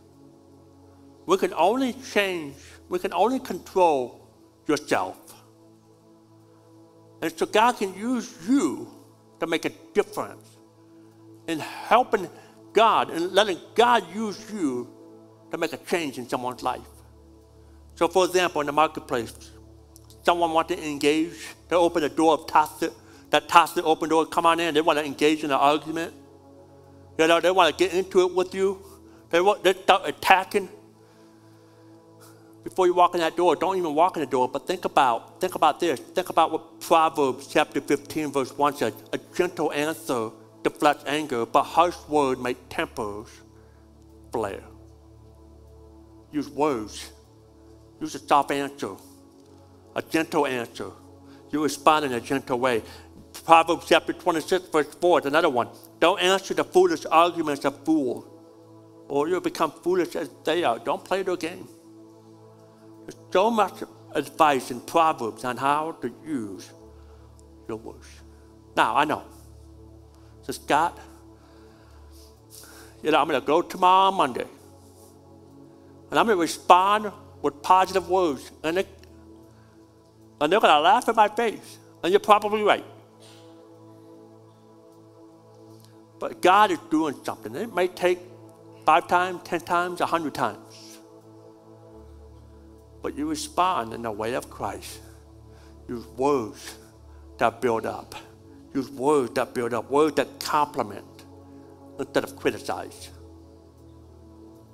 We 1.27 1.37
can 1.39 1.53
only 1.55 1.95
change 1.95 2.55
we 2.89 2.99
can 2.99 3.13
only 3.13 3.41
control 3.41 4.21
yourself. 4.67 5.17
And 7.23 7.33
so 7.37 7.47
God 7.47 7.73
can 7.79 7.95
use 7.95 8.37
you 8.49 8.89
to 9.41 9.47
make 9.47 9.65
a 9.65 9.71
difference 9.95 10.47
in 11.49 11.59
helping 11.59 12.29
God 12.75 13.11
and 13.11 13.33
letting 13.33 13.59
God 13.75 14.05
use 14.15 14.51
you 14.53 14.89
to 15.51 15.57
make 15.57 15.73
a 15.73 15.79
change 15.79 16.19
in 16.19 16.29
someone's 16.29 16.63
life. 16.63 16.83
So, 17.95 18.09
for 18.09 18.27
example, 18.27 18.61
in 18.61 18.67
the 18.67 18.73
marketplace, 18.73 19.33
someone 20.25 20.53
wants 20.53 20.75
to 20.75 20.87
engage, 20.87 21.33
they 21.69 21.77
open 21.77 22.03
the 22.03 22.09
door 22.09 22.35
of 22.35 22.47
tacit, 22.47 22.93
that 23.31 23.49
tacit 23.49 23.85
open 23.85 24.11
door, 24.11 24.27
come 24.27 24.45
on 24.45 24.61
in, 24.61 24.75
they 24.75 24.81
want 24.81 24.99
to 24.99 25.05
engage 25.05 25.45
in 25.45 25.51
an 25.51 25.57
argument. 25.57 26.13
You 27.17 27.29
know, 27.29 27.41
they 27.41 27.51
want 27.51 27.77
to 27.77 27.85
get 27.85 27.95
into 27.95 28.21
it 28.21 28.35
with 28.35 28.55
you. 28.55 28.83
They, 29.31 29.41
want, 29.41 29.65
they 29.65 29.73
start 29.73 30.03
attacking 30.07 30.69
before 32.65 32.87
you 32.87 32.95
walk 32.95 33.15
in 33.15 33.21
that 33.21 33.37
door, 33.37 33.55
don't 33.55 33.77
even 33.77 33.95
walk 33.95 34.17
in 34.17 34.21
the 34.21 34.27
door, 34.27 34.49
but 34.49 34.67
think 34.67 34.87
about, 34.87 35.39
think 35.39 35.55
about 35.55 35.79
this. 35.79 36.01
Think 36.01 36.31
about 36.31 36.51
what 36.51 36.81
Proverbs 36.81 37.47
chapter 37.47 37.79
15, 37.79 38.33
verse 38.33 38.57
1 38.57 38.77
says. 38.77 38.95
A 39.13 39.19
gentle 39.37 39.71
answer 39.71 40.31
deflects 40.65 41.05
anger, 41.07 41.47
but 41.47 41.63
harsh 41.63 41.97
word 42.09 42.41
make 42.41 42.57
tempers 42.69 43.29
flare. 44.33 44.65
Use 46.33 46.49
words. 46.49 47.13
Use 48.01 48.17
a 48.17 48.19
soft 48.19 48.51
answer, 48.51 48.97
a 49.95 50.03
gentle 50.03 50.47
answer. 50.47 50.91
You 51.53 51.63
respond 51.63 52.07
in 52.07 52.13
a 52.13 52.21
gentle 52.21 52.59
way. 52.59 52.83
Proverbs 53.45 53.87
chapter 53.89 54.13
26, 54.13 54.69
verse 54.69 54.93
4 54.95 55.21
is 55.21 55.27
another 55.27 55.49
one. 55.49 55.69
Don't 56.01 56.21
answer 56.21 56.55
the 56.55 56.65
foolish 56.65 57.07
arguments 57.11 57.65
of 57.65 57.85
fools, 57.85 58.25
or 59.07 59.29
you'll 59.29 59.41
become 59.41 59.71
foolish 59.71 60.17
as 60.17 60.29
they 60.45 60.65
are. 60.65 60.79
Don't 60.81 61.05
play 61.05 61.23
their 61.23 61.37
game. 61.37 61.69
There's 63.07 63.17
so 63.33 63.51
much 63.51 63.85
advice 64.13 64.71
in 64.71 64.81
Proverbs 64.81 65.45
on 65.45 65.57
how 65.57 65.93
to 66.03 66.13
use 66.27 66.71
your 67.69 67.77
words. 67.77 68.09
Now, 68.77 68.97
I 68.97 69.05
know. 69.05 69.23
So, 70.45 70.53
Scott, 70.53 70.99
you 73.03 73.11
know, 73.11 73.19
I'm 73.19 73.29
going 73.29 73.41
to 73.41 73.47
go 73.47 73.63
tomorrow 73.63 74.13
Monday. 74.13 74.47
And 76.11 76.19
I'm 76.19 76.27
going 76.27 76.37
to 76.37 76.43
respond 76.43 77.11
with 77.43 77.63
positive 77.63 78.09
words. 78.09 78.51
And, 78.63 78.79
and 78.79 78.87
they're 80.53 80.61
going 80.61 80.75
to 80.75 80.81
laugh 80.81 81.09
in 81.09 81.17
my 81.17 81.29
face. 81.29 81.79
And 82.03 82.13
you're 82.13 82.21
probably 82.21 82.63
right. 82.63 82.85
But 86.19 86.41
God 86.41 86.71
is 86.71 86.79
doing 86.91 87.15
something. 87.25 87.55
It 87.55 87.75
may 87.75 87.89
take 87.89 88.19
five 88.85 89.09
times, 89.09 89.41
ten 89.45 89.61
times, 89.61 90.01
a 90.01 90.07
hundred 90.07 90.35
times. 90.35 90.99
But 93.03 93.17
you 93.17 93.29
respond 93.29 93.93
in 93.93 94.03
the 94.03 94.13
way 94.13 94.35
of 94.35 94.49
Christ. 94.49 95.01
Use 95.89 96.07
words 96.17 96.79
that 97.39 97.61
build 97.61 97.85
up. 97.85 98.15
Use 98.75 98.91
words 98.91 99.33
that 99.35 99.55
build 99.55 99.73
up, 99.73 99.91
words 99.91 100.17
that 100.17 100.41
compliment 100.41 101.25
instead 101.99 102.25
of 102.25 102.37
criticize. 102.37 103.11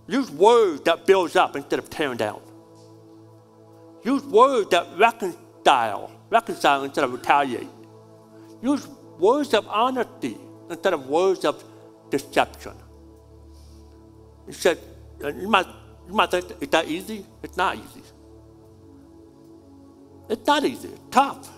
Use 0.08 0.30
words 0.30 0.80
that 0.82 1.06
builds 1.06 1.36
up 1.36 1.54
instead 1.54 1.78
of 1.78 1.90
tearing 1.90 2.16
down. 2.16 2.40
Use 4.02 4.24
words 4.24 4.70
that 4.70 4.86
reconcile, 4.96 6.10
reconcile 6.30 6.84
instead 6.84 7.04
of 7.04 7.12
retaliate. 7.12 7.68
Use 8.62 8.88
words 9.18 9.52
of 9.52 9.68
honesty 9.68 10.38
instead 10.70 10.94
of 10.94 11.06
words 11.06 11.44
of 11.44 11.62
deception. 12.10 12.72
He 14.46 14.52
said, 14.52 14.78
you 15.22 15.48
might, 15.48 15.66
you 16.08 16.14
might 16.14 16.30
think, 16.30 16.46
is 16.60 16.68
that 16.70 16.88
easy? 16.88 17.26
It's 17.42 17.56
not 17.56 17.76
easy. 17.76 18.02
It's 20.30 20.46
not 20.46 20.64
easy. 20.64 20.88
It's 20.88 21.00
tough. 21.10 21.50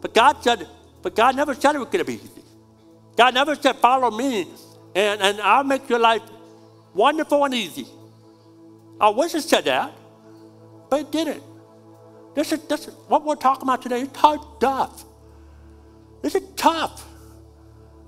But 0.00 0.14
God 0.14 0.42
said, 0.42 0.66
but 1.02 1.14
God 1.14 1.36
never 1.36 1.54
said 1.54 1.74
it 1.74 1.78
was 1.78 1.88
going 1.88 2.04
to 2.04 2.04
be 2.04 2.14
easy. 2.14 2.42
God 3.16 3.34
never 3.34 3.54
said, 3.54 3.76
follow 3.76 4.10
me 4.10 4.46
and, 4.94 5.20
and 5.20 5.40
I'll 5.40 5.64
make 5.64 5.88
your 5.88 5.98
life 5.98 6.22
wonderful 6.94 7.44
and 7.44 7.54
easy. 7.54 7.86
I 9.00 9.08
wish 9.10 9.34
it 9.34 9.42
said 9.42 9.64
that, 9.64 9.92
but 10.88 11.00
it 11.00 11.12
didn't. 11.12 11.42
This 12.34 12.52
is, 12.52 12.60
this 12.68 12.88
is 12.88 12.94
what 13.08 13.24
we're 13.24 13.36
talking 13.36 13.62
about 13.62 13.82
today. 13.82 14.02
It's 14.02 14.18
hard 14.18 14.40
stuff. 14.56 15.04
This 16.22 16.34
is 16.34 16.42
tough 16.56 17.06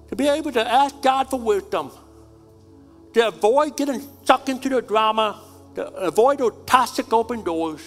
to 0.09 0.17
be 0.17 0.29
able 0.29 0.53
to 0.53 0.67
ask 0.67 1.01
God 1.03 1.31
for 1.31 1.41
wisdom, 1.41 1.91
to 3.15 3.29
avoid 3.29 3.77
getting 3.77 4.03
sucked 4.25 4.49
into 4.49 4.69
the 4.69 4.83
drama, 4.83 5.43
to 5.75 5.87
avoid 5.95 6.39
those 6.39 6.53
toxic 6.67 7.13
open 7.13 7.43
doors, 7.43 7.81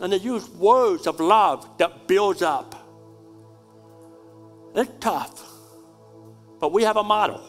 and 0.00 0.12
to 0.12 0.18
use 0.18 0.48
words 0.50 1.06
of 1.06 1.20
love 1.20 1.66
that 1.78 2.06
builds 2.06 2.42
up. 2.42 2.81
It's 4.74 4.90
tough, 5.00 5.42
but 6.60 6.72
we 6.72 6.82
have 6.84 6.96
a 6.96 7.02
model. 7.02 7.40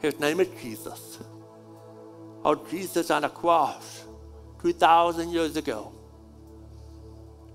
His 0.00 0.18
name 0.20 0.40
is 0.40 0.48
Jesus. 0.60 1.18
Oh, 2.44 2.54
Jesus 2.70 3.10
on 3.10 3.22
the 3.22 3.28
cross 3.28 4.04
2,000 4.62 5.30
years 5.30 5.56
ago. 5.56 5.92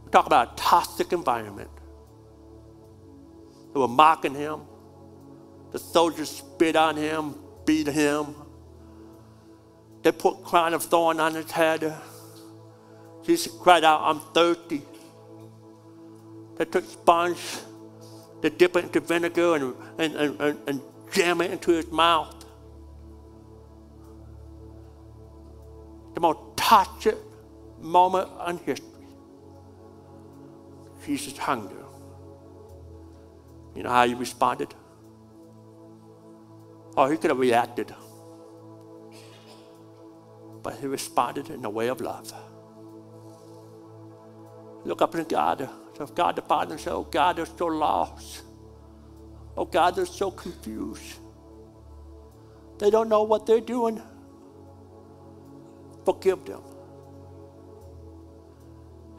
We 0.04 0.12
talk 0.12 0.26
about 0.28 0.54
a 0.54 0.56
toxic 0.56 1.14
environment. 1.14 1.70
They 3.74 3.80
were 3.80 3.88
mocking 3.88 4.36
him. 4.36 4.62
The 5.72 5.80
soldiers 5.80 6.30
spit 6.30 6.76
on 6.76 6.96
him, 6.96 7.36
beat 7.66 7.88
him. 7.88 8.36
They 10.04 10.12
put 10.12 10.44
crown 10.44 10.74
of 10.74 10.84
thorn 10.84 11.20
on 11.20 11.34
his 11.34 11.50
head. 11.52 11.94
Jesus 13.26 13.52
cried 13.60 13.84
out, 13.84 14.02
I'm 14.04 14.20
thirsty. 14.34 14.84
They 16.58 16.66
took 16.66 16.86
sponge, 16.86 17.40
they 18.46 18.52
dip 18.52 18.76
it 18.76 18.84
into 18.84 19.00
vinegar 19.00 19.56
and, 19.56 19.74
and, 19.98 20.16
and, 20.16 20.40
and, 20.40 20.60
and 20.68 20.82
jam 21.12 21.42
it 21.42 21.50
into 21.50 21.72
his 21.72 21.92
mouth. 21.92 22.46
The 26.14 26.20
most 26.20 26.56
toxic 26.56 27.18
moment 27.80 28.30
in 28.48 28.58
history. 28.60 29.08
Jesus 31.04 31.36
hunger. 31.40 31.86
You 33.76 33.82
know 33.82 33.90
how 33.90 34.06
he 34.06 34.14
responded? 34.14 34.76
Oh, 36.96 37.10
he 37.10 37.18
could 37.18 37.32
have 37.32 37.40
reacted. 37.40 37.96
But 40.62 40.76
he 40.76 40.86
responded 40.86 41.50
in 41.50 41.66
a 41.66 41.70
way 41.72 41.88
of 41.88 42.00
love. 42.00 42.32
Look 44.84 45.02
up 45.02 45.16
at 45.16 45.28
God. 45.28 45.68
So 45.98 46.08
God 46.08 46.36
the 46.38 46.44
Father 46.44 46.78
say, 46.78 46.92
Oh 46.92 47.04
God, 47.04 47.38
they're 47.38 47.46
so 47.46 47.68
lost. 47.68 48.44
Oh 49.58 49.66
God, 49.66 49.96
they're 49.96 50.06
so 50.06 50.32
confused. 50.32 51.20
They 52.80 52.90
don't 52.92 53.10
know 53.10 53.24
what 53.24 53.46
they're 53.46 53.62
doing. 53.62 54.02
Forgive 56.06 56.46
them. 56.46 56.62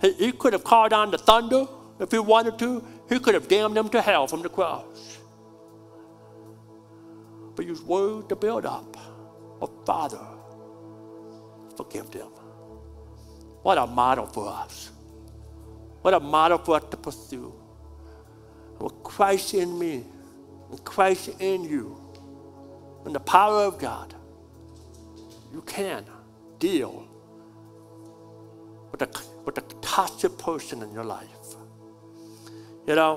He, 0.01 0.12
he 0.14 0.33
could 0.33 0.55
have 0.55 0.64
called 0.64 0.93
on 0.93 1.11
the 1.11 1.18
thunder 1.18 1.66
if 2.01 2.12
he 2.12 2.18
wanted 2.20 2.59
to. 2.61 2.85
He 3.09 3.18
could 3.20 3.35
have 3.35 3.49
damned 3.49 3.77
them 3.77 3.89
to 3.91 4.03
hell 4.03 4.27
from 4.29 4.43
the 4.43 4.49
cross. 4.51 5.18
But 7.57 7.66
use 7.66 7.83
word 7.83 8.29
to 8.31 8.37
build 8.37 8.66
up. 8.66 8.97
Oh 9.62 9.72
Father, 9.87 10.20
forgive 11.77 12.11
them. 12.12 12.31
What 13.62 13.79
a 13.79 13.87
model 13.87 14.27
for 14.27 14.49
us. 14.49 14.91
What 16.07 16.14
a 16.14 16.20
model 16.20 16.59
for 16.59 16.76
us 16.76 16.84
to 16.92 16.96
pursue. 16.96 17.52
With 18.78 19.02
Christ 19.02 19.54
in 19.54 19.76
me, 19.76 20.04
and 20.70 20.84
Christ 20.84 21.30
in 21.40 21.64
you, 21.64 22.00
and 23.04 23.12
the 23.12 23.18
power 23.18 23.64
of 23.64 23.80
God, 23.80 24.14
you 25.52 25.62
can 25.62 26.04
deal 26.61 27.09
with 28.92 29.00
the, 29.00 29.20
with 29.44 29.57
the 29.57 29.62
toxic 29.80 30.38
person 30.38 30.80
in 30.80 30.92
your 30.92 31.02
life. 31.02 31.26
You 32.86 32.94
know, 32.94 33.16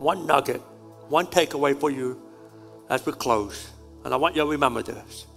one 0.00 0.26
nugget, 0.26 0.60
one 1.08 1.26
takeaway 1.28 1.78
for 1.78 1.92
you 1.92 2.20
as 2.90 3.06
we 3.06 3.12
close, 3.12 3.70
and 4.04 4.12
I 4.12 4.16
want 4.16 4.34
you 4.34 4.42
to 4.42 4.48
remember 4.48 4.82
this. 4.82 5.28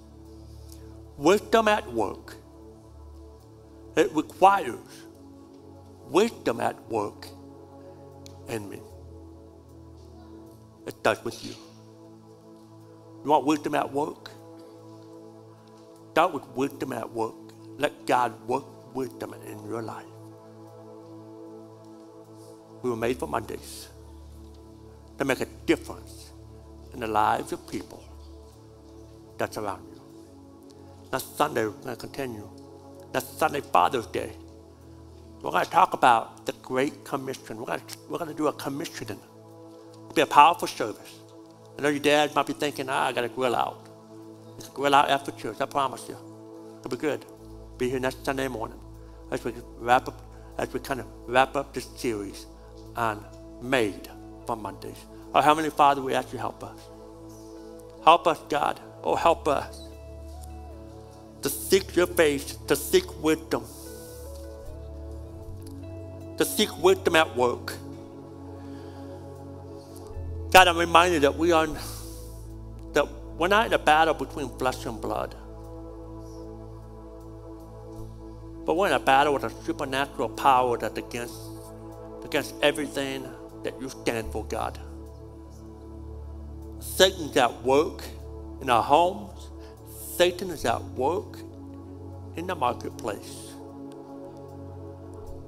Wisdom 1.17 1.67
at 1.67 1.93
work, 1.93 2.33
it 3.95 4.11
requires 4.15 4.79
wisdom 6.09 6.59
at 6.59 6.75
work 6.89 7.27
in 8.47 8.69
me. 8.69 8.81
It 10.87 11.01
does 11.03 11.23
with 11.23 11.43
you. 11.45 11.53
You 13.23 13.29
want 13.29 13.45
wisdom 13.45 13.75
at 13.75 13.91
work? 13.91 14.31
Start 16.11 16.33
with 16.33 16.47
wisdom 16.49 16.93
at 16.93 17.09
work. 17.11 17.35
Let 17.77 18.05
God 18.05 18.33
work 18.47 18.95
wisdom 18.95 19.33
in 19.45 19.65
your 19.67 19.81
life. 19.81 20.05
We 22.81 22.89
were 22.89 22.95
made 22.95 23.17
for 23.17 23.27
Mondays 23.27 23.89
to 25.17 25.25
make 25.25 25.41
a 25.41 25.47
difference 25.65 26.31
in 26.93 27.01
the 27.01 27.07
lives 27.07 27.51
of 27.51 27.67
people 27.69 28.03
that's 29.37 29.57
around 29.57 29.85
you. 29.93 30.01
Next 31.11 31.37
Sunday, 31.37 31.65
we're 31.65 31.71
going 31.71 31.95
to 31.95 31.95
continue. 31.95 32.49
Next 33.13 33.37
Sunday, 33.37 33.61
Father's 33.61 34.07
Day. 34.07 34.31
We're 35.41 35.51
going 35.51 35.63
to 35.63 35.71
talk 35.71 35.93
about 35.93 36.45
the 36.45 36.51
Great 36.53 37.05
Commission. 37.05 37.57
We're 37.57 37.65
going 37.65 37.79
to, 37.79 37.97
we're 38.09 38.17
going 38.17 38.31
to 38.31 38.35
do 38.37 38.47
a 38.47 38.53
commissioning. 38.53 39.19
It'll 39.93 40.13
be 40.13 40.21
a 40.21 40.25
powerful 40.25 40.67
service. 40.67 41.19
I 41.77 41.81
know 41.81 41.89
your 41.89 42.01
dad 42.01 42.35
might 42.35 42.45
be 42.45 42.53
thinking, 42.53 42.89
ah, 42.89 43.05
I 43.07 43.13
got 43.13 43.21
to 43.21 43.29
grill 43.29 43.55
out. 43.55 43.87
It's 44.57 44.67
Grill 44.67 44.93
out 44.93 45.09
after 45.09 45.31
church, 45.31 45.61
I 45.61 45.65
promise 45.65 46.05
you. 46.09 46.17
It'll 46.79 46.91
be 46.91 46.97
good. 46.97 47.25
Be 47.77 47.89
here 47.89 48.01
next 48.01 48.25
Sunday 48.25 48.49
morning 48.49 48.79
as 49.31 49.41
we 49.45 49.53
wrap 49.77 50.09
up, 50.09 50.21
as 50.57 50.73
we 50.73 50.81
kind 50.81 50.99
of 50.99 51.07
wrap 51.25 51.55
up 51.55 51.73
this 51.73 51.85
series 51.95 52.45
on 52.97 53.23
Made 53.61 54.09
for 54.45 54.57
Mondays. 54.57 54.97
Oh, 55.33 55.39
Heavenly 55.39 55.69
Father, 55.69 56.01
we 56.01 56.13
ask 56.13 56.33
you 56.33 56.39
help 56.39 56.65
us. 56.65 56.79
Help 58.03 58.27
us, 58.27 58.39
God. 58.49 58.81
Oh, 59.03 59.15
help 59.15 59.47
us 59.47 59.79
to 61.41 61.49
seek 61.49 61.95
your 61.95 62.07
face, 62.07 62.57
to 62.67 62.75
seek 62.75 63.23
wisdom 63.23 63.63
to 66.39 66.45
seek 66.45 66.69
wisdom 66.81 67.17
at 67.17 67.35
work. 67.35 67.73
God, 70.51 70.69
I'm 70.69 70.77
reminded 70.77 71.23
that 71.23 71.35
we 71.35 71.51
are 71.51 71.67
that 72.93 73.05
we're 73.37 73.49
not 73.49 73.67
in 73.67 73.73
a 73.73 73.77
battle 73.77 74.13
between 74.13 74.47
flesh 74.57 74.85
and 74.85 75.01
blood. 75.01 75.35
But 78.65 78.75
we're 78.75 78.87
in 78.87 78.93
a 78.93 79.01
battle 79.01 79.33
with 79.33 79.43
a 79.43 79.49
supernatural 79.65 80.29
power 80.29 80.77
that's 80.77 80.97
against, 80.97 81.35
against 82.23 82.55
everything 82.61 83.27
that 83.65 83.73
you 83.81 83.89
stand 83.89 84.31
for, 84.31 84.45
God. 84.45 84.79
Satan's 86.79 87.35
at 87.35 87.63
work 87.63 88.01
in 88.61 88.69
our 88.69 88.83
homes. 88.83 89.49
Satan 90.15 90.51
is 90.51 90.63
at 90.63 90.81
work 90.91 91.37
in 92.37 92.47
the 92.47 92.55
marketplace. 92.55 93.48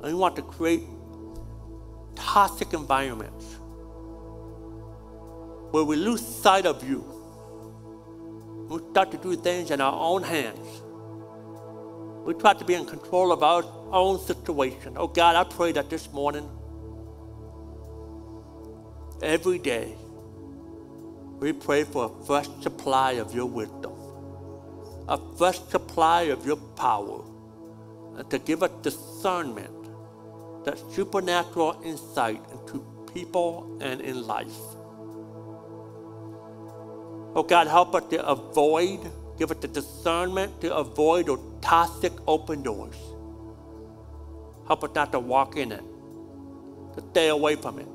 And 0.02 0.14
we 0.14 0.14
want 0.14 0.36
to 0.36 0.42
create 0.42 0.84
toxic 2.16 2.74
environments 2.74 3.46
where 5.72 5.84
we 5.84 5.96
lose 5.96 6.26
sight 6.26 6.66
of 6.66 6.88
you 6.88 7.22
we 8.72 8.80
start 8.92 9.12
to 9.12 9.18
do 9.18 9.36
things 9.36 9.70
in 9.70 9.82
our 9.82 9.94
own 9.94 10.24
hands. 10.24 10.82
We 12.26 12.34
try 12.36 12.54
to 12.54 12.64
be 12.64 12.74
in 12.74 12.86
control 12.86 13.34
of 13.34 13.44
our 13.44 13.66
own 13.92 14.18
situation. 14.18 14.94
Oh 14.96 15.08
God, 15.08 15.36
I 15.36 15.44
pray 15.44 15.74
that 15.74 15.90
this 15.90 16.10
morning, 16.14 16.50
every 19.22 19.58
day, 19.58 19.94
we 21.42 21.52
pray 21.52 21.84
for 21.84 22.06
a 22.06 22.26
fresh 22.26 22.48
supply 22.62 23.14
of 23.24 23.36
your 23.36 23.48
wisdom, 23.48 23.92
a 25.10 25.20
fresh 25.38 25.60
supply 25.60 26.22
of 26.36 26.46
your 26.46 26.56
power, 26.56 27.26
and 28.16 28.30
to 28.30 28.40
give 28.40 28.64
us 28.64 28.72
discernment, 28.84 29.81
that 30.66 30.78
supernatural 30.94 31.80
insight 31.84 32.42
into 32.52 32.86
people 33.14 33.78
and 33.82 34.02
in 34.02 34.26
life. 34.26 34.58
Oh 37.34 37.44
God, 37.44 37.68
help 37.68 37.96
us 37.96 38.04
to 38.10 38.26
avoid, 38.26 39.00
give 39.38 39.52
us 39.52 39.58
the 39.58 39.68
discernment 39.68 40.60
to 40.62 40.76
avoid 40.76 41.28
those 41.28 41.40
toxic 41.62 42.14
open 42.28 42.62
doors. 42.62 42.96
Help 44.68 44.84
us 44.84 44.92
not 44.94 45.12
to 45.12 45.20
walk 45.20 45.58
in 45.58 45.72
it, 45.72 45.84
to 46.96 47.04
stay 47.12 47.30
away 47.30 47.56
from 47.56 47.80
it, 47.80 47.88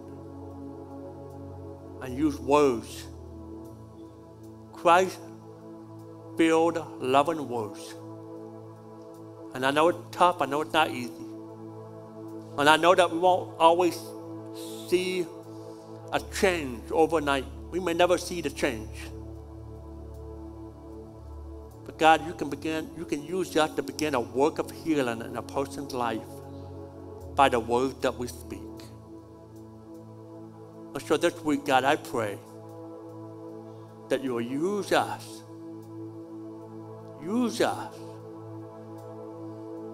and 2.02 2.16
use 2.16 2.38
words 2.38 3.06
Christ 4.72 5.18
filled, 6.36 6.78
loving 7.00 7.48
words. 7.48 7.94
And 9.54 9.64
I 9.66 9.70
know 9.70 9.88
it's 9.88 9.98
tough, 10.12 10.40
I 10.40 10.46
know 10.46 10.60
it's 10.60 10.72
not 10.72 10.90
easy. 10.90 11.25
And 12.58 12.70
I 12.70 12.76
know 12.76 12.94
that 12.94 13.10
we 13.10 13.18
won't 13.18 13.58
always 13.58 13.98
see 14.88 15.26
a 16.12 16.20
change 16.40 16.90
overnight. 16.90 17.44
We 17.70 17.80
may 17.80 17.92
never 17.92 18.16
see 18.16 18.40
the 18.40 18.50
change. 18.50 18.88
But 21.84 21.98
God, 21.98 22.26
you 22.26 22.32
can 22.32 22.48
begin, 22.48 22.90
you 22.96 23.04
can 23.04 23.22
use 23.22 23.52
that 23.52 23.76
to 23.76 23.82
begin 23.82 24.14
a 24.14 24.20
work 24.20 24.58
of 24.58 24.70
healing 24.70 25.20
in 25.20 25.36
a 25.36 25.42
person's 25.42 25.92
life 25.92 26.22
by 27.34 27.50
the 27.50 27.60
words 27.60 28.00
that 28.00 28.16
we 28.16 28.26
speak. 28.26 28.60
And 30.94 31.02
so 31.02 31.18
this 31.18 31.38
week, 31.42 31.66
God, 31.66 31.84
I 31.84 31.96
pray 31.96 32.38
that 34.08 34.24
you 34.24 34.32
will 34.32 34.40
use 34.40 34.92
us, 34.92 35.42
use 37.22 37.60
us 37.60 37.94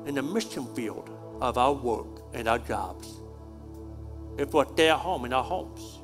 in 0.06 0.14
the 0.14 0.22
mission 0.22 0.72
field 0.74 1.10
of 1.40 1.58
our 1.58 1.72
work 1.72 2.21
and 2.34 2.48
our 2.48 2.58
jobs. 2.58 3.08
If 4.38 4.54
we're 4.54 4.66
stay 4.72 4.88
at 4.88 4.98
home 4.98 5.24
in 5.24 5.32
our 5.32 5.44
homes, 5.44 5.98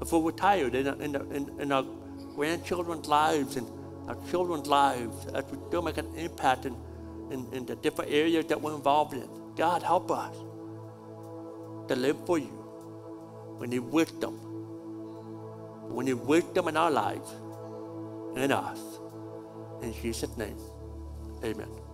if 0.00 0.12
we're 0.12 0.22
retired 0.22 0.74
in, 0.74 0.86
in, 0.86 1.16
in, 1.16 1.60
in 1.60 1.72
our 1.72 1.84
grandchildren's 2.34 3.06
lives 3.08 3.56
and 3.56 3.66
our 4.08 4.16
children's 4.30 4.66
lives, 4.66 5.26
as 5.34 5.44
we 5.50 5.58
still 5.68 5.82
make 5.82 5.98
an 5.98 6.14
impact 6.16 6.64
in, 6.64 6.76
in, 7.30 7.46
in 7.52 7.66
the 7.66 7.76
different 7.76 8.10
areas 8.10 8.46
that 8.46 8.60
we're 8.60 8.74
involved 8.74 9.12
in. 9.12 9.28
God, 9.56 9.82
help 9.82 10.10
us 10.10 10.34
to 11.88 11.96
live 11.96 12.16
for 12.24 12.38
you. 12.38 12.54
We 13.58 13.66
need 13.66 13.80
wisdom. 13.80 14.38
We 15.90 16.04
need 16.04 16.14
wisdom 16.14 16.68
in 16.68 16.76
our 16.76 16.90
lives, 16.90 17.28
in 18.36 18.52
us. 18.52 18.78
In 19.82 19.92
Jesus' 19.94 20.36
name, 20.36 20.58
amen. 21.44 21.87